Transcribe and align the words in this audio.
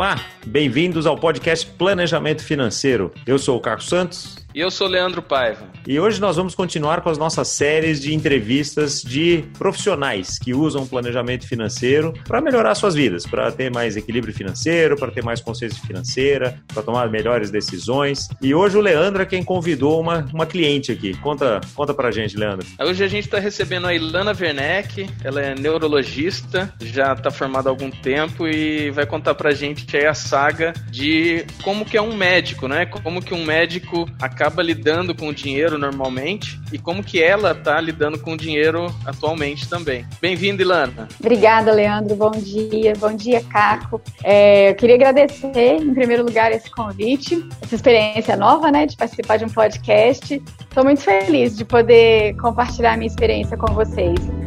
lá! 0.00 0.16
Bem-vindos 0.50 1.06
ao 1.06 1.16
podcast 1.16 1.64
Planejamento 1.64 2.42
Financeiro. 2.42 3.12
Eu 3.24 3.38
sou 3.38 3.56
o 3.56 3.60
Carlos 3.60 3.86
Santos. 3.86 4.36
E 4.52 4.58
eu 4.58 4.68
sou 4.68 4.88
Leandro 4.88 5.22
Paiva. 5.22 5.64
E 5.86 6.00
hoje 6.00 6.20
nós 6.20 6.34
vamos 6.34 6.56
continuar 6.56 7.02
com 7.02 7.08
as 7.08 7.16
nossas 7.16 7.46
séries 7.46 8.00
de 8.00 8.12
entrevistas 8.12 9.00
de 9.00 9.44
profissionais 9.56 10.40
que 10.40 10.52
usam 10.52 10.84
planejamento 10.84 11.46
financeiro 11.46 12.12
para 12.26 12.40
melhorar 12.40 12.74
suas 12.74 12.96
vidas, 12.96 13.24
para 13.24 13.52
ter 13.52 13.70
mais 13.70 13.96
equilíbrio 13.96 14.34
financeiro, 14.34 14.96
para 14.96 15.12
ter 15.12 15.22
mais 15.22 15.40
consciência 15.40 15.80
financeira, 15.86 16.60
para 16.66 16.82
tomar 16.82 17.08
melhores 17.08 17.50
decisões. 17.52 18.28
E 18.42 18.52
hoje 18.52 18.76
o 18.76 18.80
Leandro 18.80 19.22
é 19.22 19.26
quem 19.26 19.44
convidou 19.44 20.00
uma, 20.00 20.26
uma 20.34 20.46
cliente 20.46 20.90
aqui. 20.90 21.16
Conta, 21.18 21.60
conta 21.76 21.94
pra 21.94 22.10
gente, 22.10 22.36
Leandro. 22.36 22.66
Hoje 22.80 23.04
a 23.04 23.08
gente 23.08 23.26
está 23.26 23.38
recebendo 23.38 23.86
a 23.86 23.94
Ilana 23.94 24.36
Werneck, 24.38 25.08
ela 25.22 25.40
é 25.40 25.54
neurologista, 25.54 26.74
já 26.80 27.12
está 27.12 27.30
formada 27.30 27.68
há 27.68 27.72
algum 27.72 27.90
tempo 27.90 28.48
e 28.48 28.90
vai 28.90 29.06
contar 29.06 29.36
pra 29.36 29.52
gente 29.52 29.96
aí 29.96 30.06
a 30.06 30.14
saga 30.40 30.72
de 30.90 31.44
como 31.62 31.84
que 31.84 31.98
é 31.98 32.02
um 32.02 32.16
médico, 32.16 32.66
né? 32.66 32.86
Como 32.86 33.20
que 33.20 33.34
um 33.34 33.44
médico 33.44 34.08
acaba 34.20 34.62
lidando 34.62 35.14
com 35.14 35.28
o 35.28 35.34
dinheiro 35.34 35.76
normalmente 35.76 36.58
e 36.72 36.78
como 36.78 37.04
que 37.04 37.22
ela 37.22 37.52
está 37.52 37.78
lidando 37.78 38.18
com 38.18 38.32
o 38.32 38.36
dinheiro 38.38 38.86
atualmente 39.04 39.68
também. 39.68 40.06
Bem-vinda, 40.20 40.62
Ilana. 40.62 41.08
Obrigada, 41.18 41.70
Leandro. 41.72 42.16
Bom 42.16 42.30
dia. 42.30 42.94
Bom 42.98 43.14
dia, 43.14 43.42
Caco. 43.42 44.00
É, 44.24 44.70
eu 44.70 44.74
queria 44.76 44.94
agradecer, 44.94 45.76
em 45.76 45.92
primeiro 45.92 46.24
lugar, 46.24 46.50
esse 46.52 46.70
convite, 46.70 47.46
essa 47.60 47.74
experiência 47.74 48.34
nova, 48.34 48.70
né, 48.70 48.86
de 48.86 48.96
participar 48.96 49.36
de 49.36 49.44
um 49.44 49.50
podcast. 49.50 50.42
Estou 50.60 50.84
muito 50.84 51.02
feliz 51.02 51.54
de 51.54 51.66
poder 51.66 52.34
compartilhar 52.36 52.94
a 52.94 52.96
minha 52.96 53.08
experiência 53.08 53.58
com 53.58 53.74
vocês. 53.74 54.39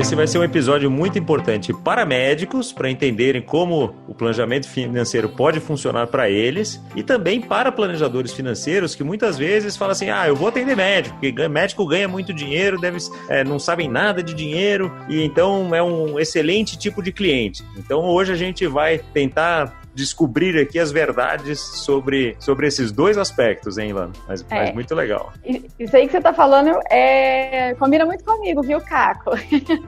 Esse 0.00 0.14
vai 0.14 0.26
ser 0.26 0.38
um 0.38 0.44
episódio 0.44 0.90
muito 0.90 1.18
importante 1.18 1.74
para 1.74 2.06
médicos, 2.06 2.72
para 2.72 2.90
entenderem 2.90 3.42
como 3.42 3.94
o 4.08 4.14
planejamento 4.14 4.66
financeiro 4.66 5.28
pode 5.28 5.60
funcionar 5.60 6.06
para 6.06 6.30
eles, 6.30 6.80
e 6.96 7.02
também 7.02 7.38
para 7.38 7.70
planejadores 7.70 8.32
financeiros 8.32 8.94
que 8.94 9.04
muitas 9.04 9.36
vezes 9.36 9.76
falam 9.76 9.92
assim: 9.92 10.08
ah, 10.08 10.26
eu 10.26 10.34
vou 10.34 10.48
atender 10.48 10.74
médico, 10.74 11.18
porque 11.20 11.48
médico 11.48 11.86
ganha 11.86 12.08
muito 12.08 12.32
dinheiro, 12.32 12.80
deve, 12.80 12.96
é, 13.28 13.44
não 13.44 13.58
sabem 13.58 13.90
nada 13.90 14.22
de 14.22 14.32
dinheiro, 14.32 14.90
e 15.06 15.22
então 15.22 15.74
é 15.74 15.82
um 15.82 16.18
excelente 16.18 16.78
tipo 16.78 17.02
de 17.02 17.12
cliente. 17.12 17.62
Então 17.76 18.00
hoje 18.00 18.32
a 18.32 18.36
gente 18.36 18.66
vai 18.66 18.98
tentar 19.12 19.79
descobrir 19.94 20.58
aqui 20.58 20.78
as 20.78 20.92
verdades 20.92 21.60
sobre, 21.60 22.36
sobre 22.38 22.66
esses 22.66 22.92
dois 22.92 23.18
aspectos, 23.18 23.78
hein, 23.78 23.90
Ilana? 23.90 24.12
Mas, 24.26 24.44
é. 24.50 24.54
mas 24.54 24.74
muito 24.74 24.94
legal. 24.94 25.32
Isso 25.78 25.96
aí 25.96 26.06
que 26.06 26.12
você 26.12 26.20
tá 26.20 26.32
falando 26.32 26.70
é... 26.90 27.74
combina 27.74 28.04
muito 28.04 28.24
comigo, 28.24 28.62
viu, 28.62 28.80
Caco? 28.80 29.30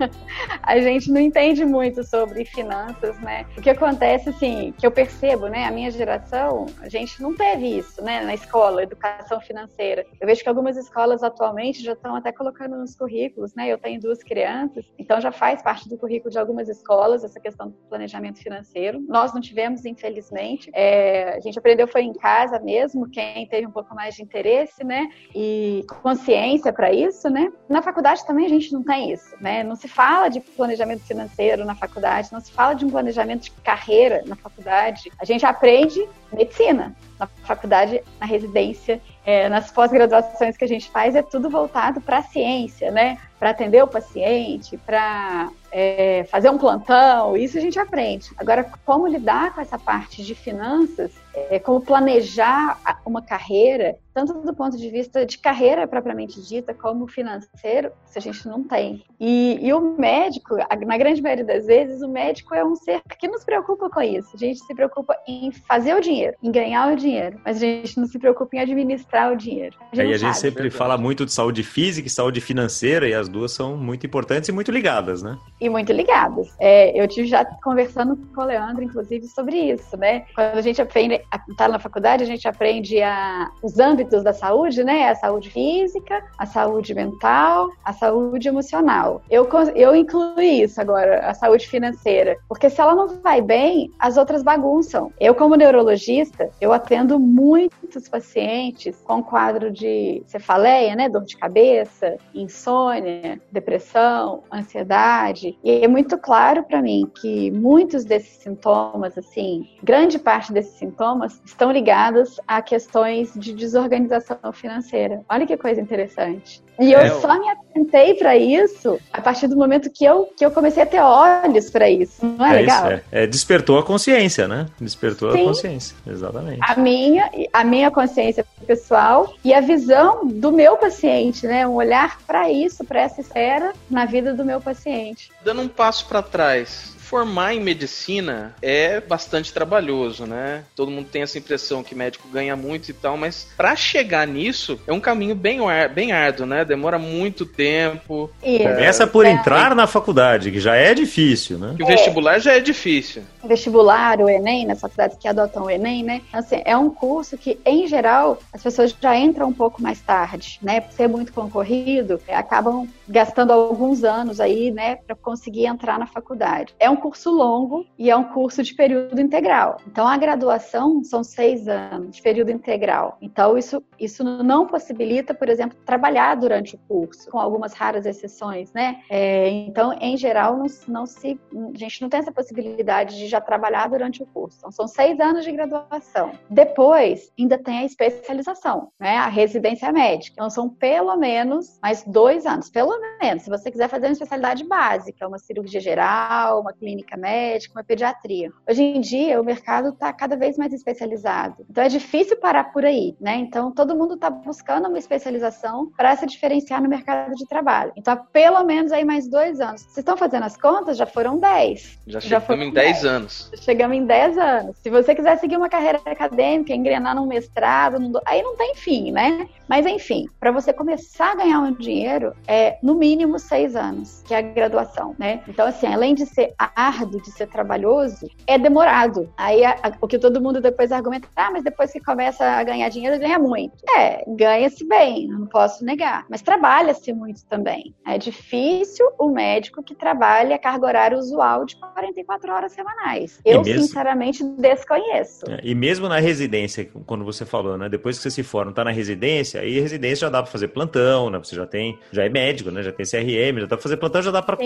a 0.62 0.78
gente 0.78 1.10
não 1.10 1.20
entende 1.20 1.64
muito 1.64 2.04
sobre 2.04 2.44
finanças, 2.44 3.18
né? 3.20 3.46
O 3.56 3.62
que 3.62 3.70
acontece, 3.70 4.30
assim, 4.30 4.74
que 4.78 4.86
eu 4.86 4.90
percebo, 4.90 5.48
né? 5.48 5.66
A 5.66 5.70
minha 5.70 5.90
geração, 5.90 6.66
a 6.80 6.88
gente 6.88 7.20
não 7.22 7.34
teve 7.34 7.78
isso, 7.78 8.02
né? 8.02 8.22
Na 8.22 8.34
escola, 8.34 8.82
educação 8.82 9.40
financeira. 9.40 10.04
Eu 10.20 10.26
vejo 10.26 10.42
que 10.42 10.48
algumas 10.48 10.76
escolas 10.76 11.22
atualmente 11.22 11.82
já 11.82 11.92
estão 11.92 12.14
até 12.14 12.32
colocando 12.32 12.76
nos 12.76 12.96
currículos, 12.96 13.54
né? 13.54 13.68
Eu 13.68 13.78
tenho 13.78 14.00
duas 14.00 14.22
crianças, 14.22 14.84
então 14.98 15.20
já 15.20 15.32
faz 15.32 15.62
parte 15.62 15.88
do 15.88 15.96
currículo 15.96 16.30
de 16.30 16.38
algumas 16.38 16.68
escolas 16.68 17.24
essa 17.24 17.40
questão 17.40 17.68
do 17.68 17.74
planejamento 17.88 18.38
financeiro. 18.38 19.00
Nós 19.08 19.32
não 19.32 19.40
tivemos, 19.40 19.84
infelizmente. 19.92 20.70
É, 20.74 21.36
a 21.36 21.40
gente 21.40 21.58
aprendeu 21.58 21.86
foi 21.86 22.02
em 22.02 22.12
casa 22.12 22.58
mesmo, 22.58 23.08
quem 23.08 23.46
teve 23.46 23.66
um 23.66 23.70
pouco 23.70 23.94
mais 23.94 24.14
de 24.14 24.22
interesse, 24.22 24.84
né? 24.84 25.08
E 25.34 25.84
consciência 26.02 26.72
para 26.72 26.92
isso, 26.92 27.28
né? 27.28 27.52
Na 27.68 27.82
faculdade 27.82 28.26
também 28.26 28.46
a 28.46 28.48
gente 28.48 28.72
não 28.72 28.82
tem 28.82 29.12
isso, 29.12 29.34
né? 29.40 29.62
Não 29.62 29.76
se 29.76 29.88
fala 29.88 30.28
de 30.28 30.40
planejamento 30.40 31.04
financeiro 31.04 31.64
na 31.64 31.74
faculdade, 31.74 32.32
não 32.32 32.40
se 32.40 32.52
fala 32.52 32.74
de 32.74 32.84
um 32.84 32.90
planejamento 32.90 33.42
de 33.42 33.50
carreira 33.62 34.22
na 34.26 34.36
faculdade. 34.36 35.10
A 35.18 35.24
gente 35.24 35.46
aprende 35.46 36.06
medicina 36.32 36.96
na 37.18 37.26
faculdade, 37.26 38.02
na 38.18 38.26
residência, 38.26 39.00
é, 39.24 39.48
nas 39.48 39.70
pós-graduações 39.70 40.56
que 40.56 40.64
a 40.64 40.68
gente 40.68 40.90
faz, 40.90 41.14
é 41.14 41.22
tudo 41.22 41.48
voltado 41.48 42.00
para 42.00 42.18
a 42.18 42.22
ciência, 42.22 42.90
né? 42.90 43.18
Para 43.42 43.50
atender 43.50 43.82
o 43.82 43.88
paciente, 43.88 44.76
para 44.76 45.50
é, 45.72 46.22
fazer 46.30 46.48
um 46.48 46.56
plantão, 46.56 47.36
isso 47.36 47.58
a 47.58 47.60
gente 47.60 47.76
aprende. 47.76 48.30
Agora, 48.36 48.70
como 48.86 49.04
lidar 49.04 49.52
com 49.52 49.60
essa 49.60 49.76
parte 49.76 50.22
de 50.22 50.32
finanças, 50.32 51.10
é, 51.34 51.58
como 51.58 51.80
planejar 51.80 52.78
uma 53.04 53.22
carreira, 53.22 53.96
tanto 54.14 54.34
do 54.34 54.54
ponto 54.54 54.76
de 54.76 54.88
vista 54.90 55.24
de 55.24 55.38
carreira 55.38 55.86
propriamente 55.86 56.40
dita, 56.42 56.74
como 56.74 57.06
financeiro, 57.06 57.90
se 58.06 58.18
a 58.18 58.22
gente 58.22 58.46
não 58.46 58.62
tem. 58.62 59.04
E, 59.18 59.58
e, 59.60 59.72
o 59.72 59.96
médico, 59.98 60.56
na 60.56 60.98
grande 60.98 61.22
maioria 61.22 61.44
das 61.44 61.66
vezes, 61.66 62.02
o 62.02 62.08
médico 62.08 62.54
é 62.54 62.64
um 62.64 62.76
ser 62.76 63.00
que 63.18 63.28
nos 63.28 63.44
preocupa 63.44 63.88
com 63.88 64.02
isso. 64.02 64.28
A 64.34 64.36
gente 64.36 64.60
se 64.60 64.74
preocupa 64.74 65.16
em 65.26 65.50
fazer 65.50 65.94
o 65.94 66.00
dinheiro, 66.00 66.36
em 66.42 66.52
ganhar 66.52 66.92
o 66.92 66.96
dinheiro, 66.96 67.40
mas 67.44 67.56
a 67.56 67.60
gente 67.60 67.98
não 67.98 68.06
se 68.06 68.18
preocupa 68.18 68.56
em 68.56 68.60
administrar 68.60 69.32
o 69.32 69.36
dinheiro. 69.36 69.76
A 69.92 69.96
gente, 69.96 70.14
a 70.14 70.18
gente 70.18 70.38
sempre 70.38 70.70
fala 70.70 70.98
muito 70.98 71.24
de 71.24 71.32
saúde 71.32 71.62
física 71.62 72.06
e 72.06 72.10
saúde 72.10 72.40
financeira, 72.40 73.08
e 73.08 73.14
as 73.14 73.28
duas 73.28 73.52
são 73.52 73.76
muito 73.76 74.04
importantes 74.06 74.48
e 74.48 74.52
muito 74.52 74.70
ligadas, 74.70 75.22
né? 75.22 75.38
E 75.60 75.70
muito 75.70 75.92
ligadas. 75.92 76.54
É, 76.60 77.00
eu 77.00 77.08
tive 77.08 77.28
já 77.28 77.44
conversando 77.44 78.16
com 78.34 78.42
o 78.42 78.44
Leandro, 78.44 78.82
inclusive, 78.82 79.26
sobre 79.26 79.56
isso, 79.56 79.96
né? 79.96 80.24
Quando 80.34 80.58
a 80.58 80.62
gente 80.62 80.82
aprende 80.82 81.21
está 81.48 81.68
na 81.68 81.78
faculdade, 81.78 82.22
a 82.22 82.26
gente 82.26 82.46
aprende 82.46 83.00
a, 83.02 83.50
os 83.62 83.78
âmbitos 83.78 84.22
da 84.22 84.32
saúde, 84.32 84.84
né? 84.84 85.08
A 85.08 85.14
saúde 85.14 85.50
física, 85.50 86.22
a 86.38 86.46
saúde 86.46 86.94
mental, 86.94 87.68
a 87.84 87.92
saúde 87.92 88.48
emocional. 88.48 89.22
Eu, 89.30 89.48
eu 89.74 89.94
incluí 89.94 90.62
isso 90.62 90.80
agora, 90.80 91.20
a 91.26 91.34
saúde 91.34 91.66
financeira, 91.66 92.36
porque 92.48 92.70
se 92.70 92.80
ela 92.80 92.94
não 92.94 93.08
vai 93.20 93.40
bem, 93.40 93.90
as 93.98 94.16
outras 94.16 94.42
bagunçam. 94.42 95.12
Eu, 95.20 95.34
como 95.34 95.56
neurologista, 95.56 96.50
eu 96.60 96.72
atendo 96.72 97.18
muitos 97.18 98.08
pacientes 98.08 99.00
com 99.04 99.22
quadro 99.22 99.70
de 99.70 100.22
cefaleia, 100.26 100.94
né? 100.96 101.08
Dor 101.08 101.24
de 101.24 101.36
cabeça, 101.36 102.16
insônia, 102.34 103.40
depressão, 103.50 104.42
ansiedade. 104.52 105.58
E 105.62 105.84
é 105.84 105.88
muito 105.88 106.18
claro 106.18 106.62
para 106.64 106.80
mim 106.80 107.10
que 107.20 107.50
muitos 107.50 108.04
desses 108.04 108.36
sintomas, 108.38 109.16
assim, 109.16 109.68
grande 109.82 110.18
parte 110.18 110.52
desses 110.52 110.74
sintomas 110.74 111.11
estão 111.44 111.70
ligadas 111.70 112.40
a 112.46 112.60
questões 112.62 113.32
de 113.34 113.52
desorganização 113.52 114.52
financeira. 114.52 115.22
Olha 115.28 115.46
que 115.46 115.56
coisa 115.56 115.80
interessante. 115.80 116.62
E 116.80 116.92
eu 116.92 116.98
é, 116.98 117.10
só 117.20 117.38
me 117.38 117.48
atentei 117.48 118.14
para 118.14 118.36
isso 118.36 118.98
a 119.12 119.20
partir 119.20 119.46
do 119.46 119.56
momento 119.56 119.90
que 119.90 120.04
eu, 120.04 120.32
que 120.36 120.44
eu 120.44 120.50
comecei 120.50 120.82
a 120.82 120.86
ter 120.86 121.00
olhos 121.00 121.70
para 121.70 121.88
isso. 121.88 122.24
Não 122.24 122.44
é, 122.44 122.50
é 122.50 122.60
legal? 122.60 122.86
Isso, 122.86 123.04
é. 123.12 123.22
é. 123.22 123.26
despertou 123.26 123.78
a 123.78 123.82
consciência, 123.82 124.48
né? 124.48 124.66
Despertou 124.80 125.32
Sim. 125.32 125.42
a 125.42 125.44
consciência, 125.44 125.96
exatamente. 126.06 126.60
A 126.62 126.74
minha, 126.76 127.30
a 127.52 127.62
minha 127.62 127.90
consciência 127.90 128.44
pessoal 128.66 129.32
e 129.44 129.52
a 129.52 129.60
visão 129.60 130.26
do 130.26 130.50
meu 130.50 130.76
paciente, 130.76 131.46
né? 131.46 131.66
Um 131.66 131.74
olhar 131.74 132.18
para 132.26 132.50
isso, 132.50 132.84
para 132.84 133.02
essa 133.02 133.20
esfera 133.20 133.72
na 133.90 134.04
vida 134.04 134.32
do 134.32 134.44
meu 134.44 134.60
paciente. 134.60 135.30
Dando 135.44 135.62
um 135.62 135.68
passo 135.68 136.06
para 136.06 136.22
trás, 136.22 136.91
formar 137.12 137.52
em 137.52 137.60
medicina 137.60 138.54
é 138.62 138.98
bastante 138.98 139.52
trabalhoso, 139.52 140.24
né? 140.24 140.64
Todo 140.74 140.90
mundo 140.90 141.08
tem 141.12 141.20
essa 141.20 141.36
impressão 141.36 141.82
que 141.82 141.94
médico 141.94 142.26
ganha 142.26 142.56
muito 142.56 142.88
e 142.88 142.94
tal, 142.94 143.18
mas 143.18 143.46
para 143.54 143.76
chegar 143.76 144.26
nisso 144.26 144.80
é 144.86 144.94
um 144.94 144.98
caminho 144.98 145.34
bem, 145.34 145.60
bem 145.94 146.12
árduo, 146.12 146.46
né? 146.46 146.64
Demora 146.64 146.98
muito 146.98 147.44
tempo. 147.44 148.30
Começa 148.40 149.06
por 149.06 149.26
é. 149.26 149.30
entrar 149.30 149.74
na 149.74 149.86
faculdade, 149.86 150.50
que 150.50 150.58
já 150.58 150.74
é 150.74 150.94
difícil, 150.94 151.58
né? 151.58 151.76
o 151.78 151.84
vestibular 151.84 152.38
já 152.38 152.54
é 152.54 152.60
difícil. 152.60 153.22
O 153.42 153.48
vestibular, 153.48 154.18
o 154.18 154.30
Enem, 154.30 154.64
nas 154.64 154.80
faculdades 154.80 155.18
que 155.20 155.28
adotam 155.28 155.64
o 155.64 155.70
Enem, 155.70 156.02
né? 156.02 156.22
Assim, 156.32 156.62
é 156.64 156.74
um 156.74 156.88
curso 156.88 157.36
que, 157.36 157.58
em 157.66 157.86
geral, 157.86 158.38
as 158.54 158.62
pessoas 158.62 158.96
já 158.98 159.14
entram 159.18 159.48
um 159.48 159.52
pouco 159.52 159.82
mais 159.82 160.00
tarde, 160.00 160.58
né? 160.62 160.80
Por 160.80 160.92
ser 160.92 161.08
muito 161.08 161.30
concorrido, 161.34 162.18
acabam 162.26 162.88
gastando 163.12 163.52
alguns 163.52 164.02
anos 164.02 164.40
aí, 164.40 164.70
né, 164.70 164.96
para 164.96 165.14
conseguir 165.14 165.66
entrar 165.66 165.98
na 165.98 166.06
faculdade. 166.06 166.74
É 166.80 166.88
um 166.88 166.96
curso 167.02 167.30
longo 167.30 167.84
e 167.98 168.10
é 168.10 168.16
um 168.16 168.24
curso 168.24 168.62
de 168.62 168.74
período 168.74 169.20
integral. 169.20 169.76
Então, 169.86 170.06
a 170.06 170.16
graduação 170.16 171.02
são 171.02 171.24
seis 171.24 171.66
anos 171.68 172.16
de 172.16 172.22
período 172.22 172.50
integral. 172.50 173.18
Então, 173.20 173.58
isso, 173.58 173.82
isso 173.98 174.22
não 174.22 174.66
possibilita, 174.66 175.34
por 175.34 175.48
exemplo, 175.48 175.76
trabalhar 175.84 176.36
durante 176.36 176.76
o 176.76 176.78
curso, 176.88 177.30
com 177.30 177.38
algumas 177.38 177.72
raras 177.72 178.06
exceções, 178.06 178.72
né? 178.72 179.00
É, 179.10 179.48
então, 179.48 179.92
em 180.00 180.16
geral, 180.16 180.56
não, 180.56 180.66
não 180.88 181.06
se, 181.06 181.38
a 181.74 181.78
gente 181.78 182.00
não 182.00 182.08
tem 182.08 182.20
essa 182.20 182.32
possibilidade 182.32 183.18
de 183.18 183.26
já 183.26 183.40
trabalhar 183.40 183.88
durante 183.88 184.22
o 184.22 184.26
curso. 184.26 184.58
Então, 184.58 184.70
são 184.70 184.86
seis 184.86 185.18
anos 185.18 185.44
de 185.44 185.52
graduação. 185.52 186.32
Depois, 186.48 187.32
ainda 187.38 187.58
tem 187.58 187.78
a 187.78 187.84
especialização, 187.84 188.88
né? 189.00 189.16
A 189.16 189.28
residência 189.28 189.90
médica. 189.92 190.34
Então, 190.34 190.50
são 190.50 190.68
pelo 190.68 191.16
menos 191.16 191.78
mais 191.82 192.04
dois 192.04 192.46
anos, 192.46 192.70
pelo 192.70 192.96
menos. 193.20 193.42
Se 193.42 193.50
você 193.50 193.70
quiser 193.70 193.88
fazer 193.88 194.06
uma 194.06 194.12
especialidade 194.12 194.64
básica, 194.64 195.26
uma 195.26 195.38
cirurgia 195.38 195.80
geral, 195.80 196.60
uma 196.60 196.72
clínica 196.72 196.91
clínica 196.92 197.16
médica, 197.16 197.78
uma 197.78 197.84
pediatria. 197.84 198.52
Hoje 198.68 198.82
em 198.82 199.00
dia, 199.00 199.40
o 199.40 199.44
mercado 199.44 199.88
está 199.88 200.12
cada 200.12 200.36
vez 200.36 200.58
mais 200.58 200.72
especializado. 200.72 201.64
Então, 201.70 201.82
é 201.82 201.88
difícil 201.88 202.36
parar 202.38 202.64
por 202.64 202.84
aí, 202.84 203.16
né? 203.20 203.36
Então, 203.36 203.72
todo 203.72 203.96
mundo 203.96 204.14
está 204.14 204.28
buscando 204.28 204.88
uma 204.88 204.98
especialização 204.98 205.90
para 205.96 206.14
se 206.16 206.26
diferenciar 206.26 206.82
no 206.82 206.88
mercado 206.88 207.34
de 207.34 207.46
trabalho. 207.46 207.92
Então, 207.96 208.18
pelo 208.32 208.62
menos 208.64 208.92
aí 208.92 209.04
mais 209.04 209.28
dois 209.28 209.60
anos. 209.60 209.82
Vocês 209.82 209.98
estão 209.98 210.16
fazendo 210.16 210.44
as 210.44 210.56
contas? 210.56 210.96
Já 210.96 211.06
foram 211.06 211.38
dez. 211.38 211.98
Já, 212.06 212.20
já 212.20 212.40
chegamos 212.40 212.66
em 212.66 212.72
dez 212.72 213.04
anos. 213.04 213.50
Chegamos 213.56 213.96
em 213.96 214.06
dez 214.06 214.36
anos. 214.36 214.76
Se 214.78 214.90
você 214.90 215.14
quiser 215.14 215.38
seguir 215.38 215.56
uma 215.56 215.68
carreira 215.68 216.00
acadêmica, 216.04 216.74
engrenar 216.74 217.14
num 217.14 217.26
mestrado, 217.26 217.98
num... 217.98 218.12
aí 218.26 218.42
não 218.42 218.56
tem 218.56 218.74
fim, 218.74 219.10
né? 219.10 219.48
Mas 219.68 219.86
enfim, 219.86 220.28
para 220.38 220.50
você 220.50 220.72
começar 220.72 221.32
a 221.32 221.36
ganhar 221.36 221.60
um 221.60 221.72
dinheiro, 221.72 222.34
é 222.46 222.78
no 222.82 222.94
mínimo 222.94 223.38
seis 223.38 223.74
anos, 223.74 224.22
que 224.26 224.34
é 224.34 224.38
a 224.38 224.42
graduação, 224.42 225.14
né? 225.18 225.42
Então, 225.48 225.66
assim, 225.66 225.86
além 225.86 226.14
de 226.14 226.26
ser 226.26 226.52
árduo, 226.88 227.20
de 227.20 227.30
ser 227.30 227.46
trabalhoso, 227.48 228.28
é 228.46 228.58
demorado. 228.58 229.32
Aí 229.36 229.64
a, 229.64 229.72
a, 229.82 229.92
o 230.00 230.08
que 230.08 230.18
todo 230.18 230.40
mundo 230.40 230.60
depois 230.60 230.92
argumenta, 230.92 231.28
ah, 231.36 231.50
mas 231.50 231.64
depois 231.64 231.92
que 231.92 232.00
começa 232.00 232.44
a 232.44 232.64
ganhar 232.64 232.88
dinheiro, 232.88 233.18
ganha 233.18 233.38
muito. 233.38 233.74
É, 233.96 234.24
ganha-se 234.28 234.86
bem, 234.86 235.28
não 235.28 235.46
posso 235.46 235.84
negar. 235.84 236.24
Mas 236.28 236.42
trabalha-se 236.42 237.12
muito 237.12 237.44
também. 237.46 237.94
É 238.06 238.18
difícil 238.18 239.06
o 239.18 239.28
médico 239.30 239.82
que 239.82 239.94
trabalha 239.94 240.56
a 240.56 240.58
carga 240.58 240.86
horária 240.86 241.18
usual 241.18 241.64
de 241.64 241.76
44 241.76 242.52
horas 242.52 242.72
semanais. 242.72 243.40
Eu, 243.44 243.62
mesmo... 243.62 243.82
sinceramente, 243.82 244.42
desconheço. 244.44 245.44
É, 245.50 245.60
e 245.62 245.74
mesmo 245.74 246.08
na 246.08 246.18
residência, 246.18 246.88
quando 247.06 247.24
você 247.24 247.44
falou, 247.44 247.76
né? 247.76 247.88
Depois 247.88 248.16
que 248.16 248.22
você 248.22 248.30
se 248.30 248.42
forma, 248.42 248.72
tá 248.72 248.84
na 248.84 248.90
residência, 248.90 249.60
aí 249.60 249.78
residência 249.80 250.26
já 250.26 250.30
dá 250.30 250.42
para 250.42 250.50
fazer 250.50 250.68
plantão, 250.68 251.30
né? 251.30 251.38
Você 251.38 251.54
já 251.54 251.66
tem, 251.66 251.98
já 252.10 252.24
é 252.24 252.28
médico, 252.28 252.70
né? 252.70 252.82
Já 252.82 252.92
tem 252.92 253.04
CRM, 253.04 253.60
já 253.60 253.66
dá 253.66 253.76
pra 253.76 253.82
fazer 253.82 253.96
plantão, 253.96 254.22
já 254.22 254.30
dá 254.30 254.42
para 254.42 254.58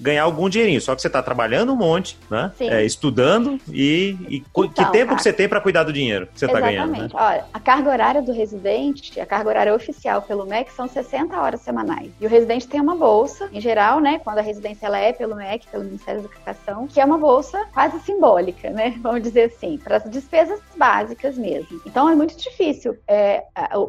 ganhar 0.00 0.22
algum 0.22 0.48
dinheirinho. 0.48 0.80
Só 0.80 0.94
que 0.94 1.02
você 1.02 1.10
tá 1.10 1.22
trabalhando 1.22 1.47
um 1.72 1.76
monte, 1.76 2.18
né? 2.30 2.52
É, 2.60 2.84
estudando 2.84 3.60
e, 3.68 4.16
e 4.28 4.36
então, 4.36 4.68
que 4.68 4.92
tempo 4.92 5.16
que 5.16 5.22
você 5.22 5.32
tem 5.32 5.48
para 5.48 5.60
cuidar 5.60 5.84
do 5.84 5.92
dinheiro 5.92 6.26
que 6.26 6.38
você 6.38 6.46
Exatamente. 6.46 6.76
tá 6.76 6.86
ganhando, 6.86 7.02
né? 7.02 7.08
Olha, 7.12 7.44
a 7.52 7.60
carga 7.60 7.90
horária 7.90 8.22
do 8.22 8.32
residente, 8.32 9.20
a 9.20 9.26
carga 9.26 9.48
horária 9.48 9.74
oficial 9.74 10.22
pelo 10.22 10.46
MEC 10.46 10.72
são 10.72 10.88
60 10.88 11.38
horas 11.38 11.60
semanais. 11.60 12.10
E 12.20 12.26
o 12.26 12.28
residente 12.28 12.66
tem 12.66 12.80
uma 12.80 12.96
bolsa, 12.96 13.48
em 13.52 13.60
geral, 13.60 14.00
né? 14.00 14.18
Quando 14.18 14.38
a 14.38 14.42
residência 14.42 14.86
ela 14.86 14.98
é 14.98 15.12
pelo 15.12 15.36
MEC, 15.36 15.66
pelo 15.68 15.84
Ministério 15.84 16.22
da 16.22 16.28
Educação, 16.28 16.86
que 16.86 17.00
é 17.00 17.04
uma 17.04 17.18
bolsa 17.18 17.66
quase 17.72 18.00
simbólica, 18.00 18.70
né? 18.70 18.94
Vamos 19.00 19.22
dizer 19.22 19.52
assim, 19.54 19.78
para 19.78 19.96
as 19.96 20.10
despesas 20.10 20.60
básicas 20.76 21.36
mesmo. 21.36 21.80
Então 21.86 22.08
é 22.08 22.14
muito 22.14 22.36
difícil 22.36 22.96
é, 23.06 23.44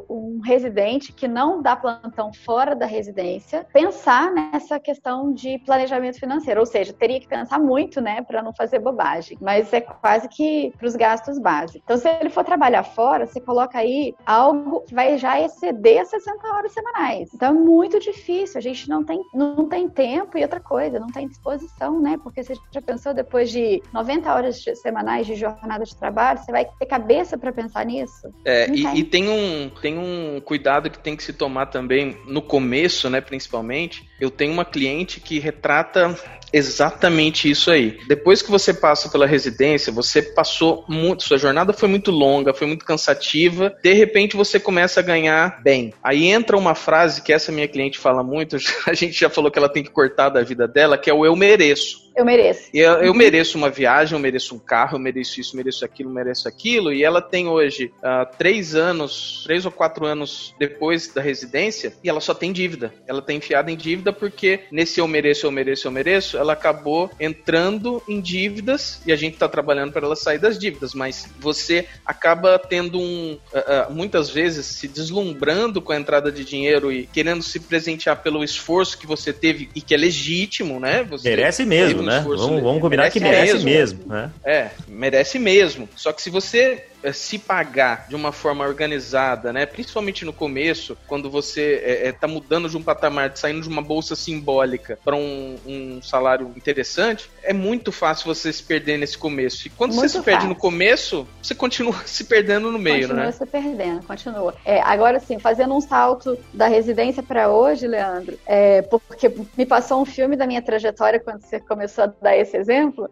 um 0.10 0.40
residente 0.44 1.12
que 1.12 1.28
não 1.28 1.62
dá 1.62 1.76
plantão 1.76 2.32
fora 2.34 2.76
da 2.76 2.86
residência 2.86 3.66
pensar 3.74 4.32
nessa 4.32 4.80
questão 4.80 5.34
de 5.34 5.60
planejamento 5.60 6.20
financeiro, 6.20 6.60
ou 6.60 6.66
seja, 6.66 6.94
teria 6.94 7.20
que 7.20 7.28
pensar 7.28 7.49
muito, 7.57 8.01
né, 8.01 8.22
para 8.22 8.44
não 8.44 8.54
fazer 8.54 8.80
bobagem. 8.80 9.38
Mas 9.42 9.72
é 9.74 9.81
quase 9.81 10.28
que 10.28 10.74
para 10.78 10.88
os 10.88 10.96
gastos 10.96 11.40
básicos. 11.40 11.81
Então, 11.84 11.98
se 11.98 12.07
ele 12.07 12.30
for 12.30 12.44
trabalhar 12.44 12.84
fora, 12.84 13.25
você 13.25 13.40
coloca 13.40 13.78
aí 13.78 14.13
algo 14.25 14.81
que 14.81 14.94
vai 14.94 15.18
já 15.18 15.40
exceder 15.42 16.06
60 16.06 16.48
horas 16.48 16.72
semanais. 16.72 17.30
Então, 17.34 17.50
é 17.50 17.54
muito 17.54 18.00
difícil. 18.00 18.57
A 18.57 18.62
gente 18.62 18.90
não 18.90 19.04
tem, 19.04 19.19
não 19.34 19.68
tem 19.68 19.88
tempo 19.90 20.38
e 20.38 20.44
outra 20.44 20.60
coisa, 20.60 21.00
não 21.00 21.07
tem 21.07 21.28
disposição, 21.28 22.00
né? 22.00 22.19
Porque 22.22 22.44
você 22.44 22.54
já 22.72 22.81
pensou 22.81 23.13
depois 23.13 23.50
de 23.50 23.81
90 23.94 24.34
horas 24.34 24.63
semanais 24.75 25.25
de 25.25 25.36
jornada 25.36 25.86
de 25.86 25.96
trabalho, 25.96 26.40
você 26.40 26.51
vai 26.51 26.66
ter 26.66 26.86
cabeça 26.86 27.38
para 27.38 27.51
pensar 27.51 27.86
nisso? 27.86 28.34
É, 28.44 28.69
e, 28.69 28.86
e, 29.00 29.04
tem 29.04 29.30
um 29.30 29.69
tem 29.81 29.98
um 29.98 30.42
cuidado 30.42 30.90
que 30.90 31.00
tem 31.00 31.16
que 31.16 31.24
se 31.24 31.34
tomar 31.34 31.68
também 31.68 32.18
no 32.25 32.42
começo, 32.42 33.10
né, 33.10 33.22
principalmente. 33.22 34.07
Eu 34.19 34.30
tenho 34.30 34.51
uma 34.51 34.66
cliente 34.66 35.19
que 35.19 35.40
retrata 35.40 36.16
exatamente 36.51 37.38
isso 37.47 37.69
aí. 37.69 38.00
Depois 38.07 38.41
que 38.41 38.50
você 38.50 38.74
passa 38.74 39.09
pela 39.09 39.27
residência, 39.27 39.94
você 39.94 40.21
passou 40.21 40.83
muito, 40.88 41.24
sua 41.24 41.38
jornada 41.38 41.71
foi 41.74 41.88
muito 41.88 42.09
longa, 42.09 42.53
foi 42.53 42.65
muito 42.65 42.83
cansativa. 42.83 43.75
De 43.83 43.94
repente 43.94 44.36
você 44.36 44.59
começa 44.59 45.00
a 45.00 45.03
ganhar 45.03 45.62
bem. 45.62 45.94
Aí 46.03 46.25
entra 46.25 46.57
uma 46.57 46.74
frase 46.74 47.21
que 47.21 47.31
essa 47.31 47.51
minha 47.51 47.68
cliente 47.68 48.00
fala 48.00 48.24
muito, 48.24 48.57
a 48.88 48.94
gente 48.94 49.19
já 49.19 49.30
falou 49.30 49.51
que 49.51 49.59
ela 49.59 49.69
tem 49.69 49.83
que 49.83 49.91
cortar 49.91 50.30
da 50.30 50.41
vida 50.41 50.68
dela, 50.68 50.97
que 50.97 51.09
é 51.09 51.13
o 51.13 51.25
eu 51.25 51.36
mereço. 51.36 52.09
Eu 52.19 52.25
mereço. 52.25 52.69
Eu, 52.74 52.92
eu, 52.95 53.13
mereço 53.13 53.57
uma 53.57 53.69
viagem, 53.69 54.13
eu 54.13 54.19
mereço 54.19 54.54
um 54.54 54.60
carro, 54.60 54.98
eu 54.98 55.00
mereço 55.00 55.39
isso, 55.39 55.54
eu 55.54 55.57
mereço 55.57 55.86
aquilo, 55.86 56.10
eu 56.10 56.13
mereço 56.13 56.50
aquilo. 56.50 56.92
E 56.92 57.01
ela 57.01 57.21
tem 57.21 57.48
hoje 57.48 57.94
uh, 58.00 58.27
três 58.38 58.75
anos, 58.75 59.42
três 59.45 59.66
ou 59.66 59.71
quatro 59.71 60.06
anos 60.06 60.54
depois 60.60 61.07
da 61.07 61.21
residência, 61.21 61.94
e 62.04 62.10
ela 62.10 62.19
só 62.19 62.33
tem 62.33 62.51
dívida. 62.51 62.94
Ela 63.07 63.21
tá 63.21 63.31
enfiada 63.31 63.71
em 63.71 63.77
dívida 63.77 64.12
porque 64.12 64.60
nesse 64.69 65.00
eu 65.00 65.07
mereço, 65.07 65.45
eu 65.45 65.51
mereço, 65.51 65.88
eu 65.88 65.92
mereço, 65.92 66.38
ela 66.38 66.51
acabou 66.51 67.10
entrando 67.18 68.04
em 68.06 68.19
dívidas 68.19 69.01
e 69.06 69.13
a 69.13 69.15
gente 69.15 69.38
tá 69.38 69.48
trabalhando 69.48 69.94
para 69.94 70.06
ela 70.06 70.15
sair 70.18 70.39
das 70.39 70.60
dívidas. 70.60 70.94
Mas 70.94 71.25
você 71.39 71.88
acaba 72.06 72.60
tendo 72.60 73.00
um. 73.00 73.39
Uh, 73.54 73.89
uh, 73.89 73.94
muitas 73.94 74.30
vezes 74.30 74.65
se 74.65 74.89
deslumbrando 74.89 75.81
com 75.81 75.94
a 75.94 75.98
entrada 75.98 76.30
de 76.30 76.44
dinheiro 76.44 76.92
e 76.92 77.07
querendo 77.07 77.42
se 77.42 77.62
presentear 77.62 78.22
pelo 78.22 78.44
esforço 78.44 78.98
que 78.98 79.07
você 79.07 79.31
teve 79.31 79.69
e 79.74 79.80
que 79.80 79.94
é 79.94 79.98
legítimo, 79.98 80.81
né? 80.81 81.01
Você 81.04 81.30
Merece 81.30 81.65
mesmo, 81.65 82.09
né? 82.10 82.22
Vamos, 82.26 82.62
vamos 82.62 82.82
combinar 82.82 83.04
merece 83.04 83.20
que 83.20 83.24
merece 83.24 83.64
mesmo, 83.64 83.66
mesmo 83.66 84.00
né? 84.08 84.32
É, 84.44 84.70
merece 84.88 85.40
mesmo. 85.40 85.88
Só 85.96 86.12
que 86.12 86.22
se 86.22 86.30
você 86.30 86.86
se 87.13 87.40
pagar 87.40 88.07
de 88.07 88.16
uma 88.16 88.31
forma 88.31 88.66
organizada, 88.66 89.54
né? 89.54 89.66
Principalmente 89.66 90.25
no 90.25 90.34
começo, 90.34 90.98
quando 91.07 91.30
você 91.30 91.75
está 91.75 91.88
é, 91.88 92.07
é, 92.07 92.12
tá 92.12 92.28
mudando 92.28 92.69
de 92.69 92.78
um 92.78 92.84
patamar, 92.84 93.31
saindo 93.36 93.62
de 93.62 93.69
uma 93.69 93.81
bolsa 93.81 94.16
simbólica 94.16 95.00
para 95.04 95.16
um, 95.16 95.56
um, 95.66 96.01
salário 96.01 96.51
interessante, 96.56 97.30
é 97.44 97.54
muito 97.54 97.92
fácil 97.92 98.25
você 98.25 98.51
se 98.51 98.63
perder 98.63 98.98
nesse 98.98 99.18
começo. 99.18 99.68
E 99.68 99.69
quando 99.69 99.94
muito 99.94 100.10
você 100.10 100.18
se 100.18 100.24
perde 100.24 100.48
no 100.48 100.56
começo, 100.56 101.28
você 101.42 101.56
continua 101.56 101.96
se 102.06 102.25
perdendo 102.25 102.72
no 102.72 102.80
meio, 102.80 103.07
continua 103.07 103.25
né? 103.25 103.31
Continua 103.31 103.46
se 103.46 103.51
perdendo, 103.51 104.06
continua. 104.06 104.56
É, 104.66 104.81
agora 104.81 105.19
sim, 105.19 105.40
fazendo 105.40 105.74
um 105.74 105.81
salto 105.81 106.38
da 106.54 106.68
residência 106.68 107.24
para 107.24 107.50
hoje, 107.50 107.88
Leandro, 107.88 108.38
é, 108.46 108.81
porque 108.81 109.34
me 109.57 109.66
passou 109.66 110.01
um 110.01 110.06
filme 110.06 110.36
da 110.36 110.46
minha 110.46 110.62
trajetória 110.62 111.19
quando 111.19 111.42
você 111.42 111.60
começou 111.60 112.06
a 112.06 112.13
dar 112.22 112.36
esse 112.36 112.57
exemplo. 112.57 113.10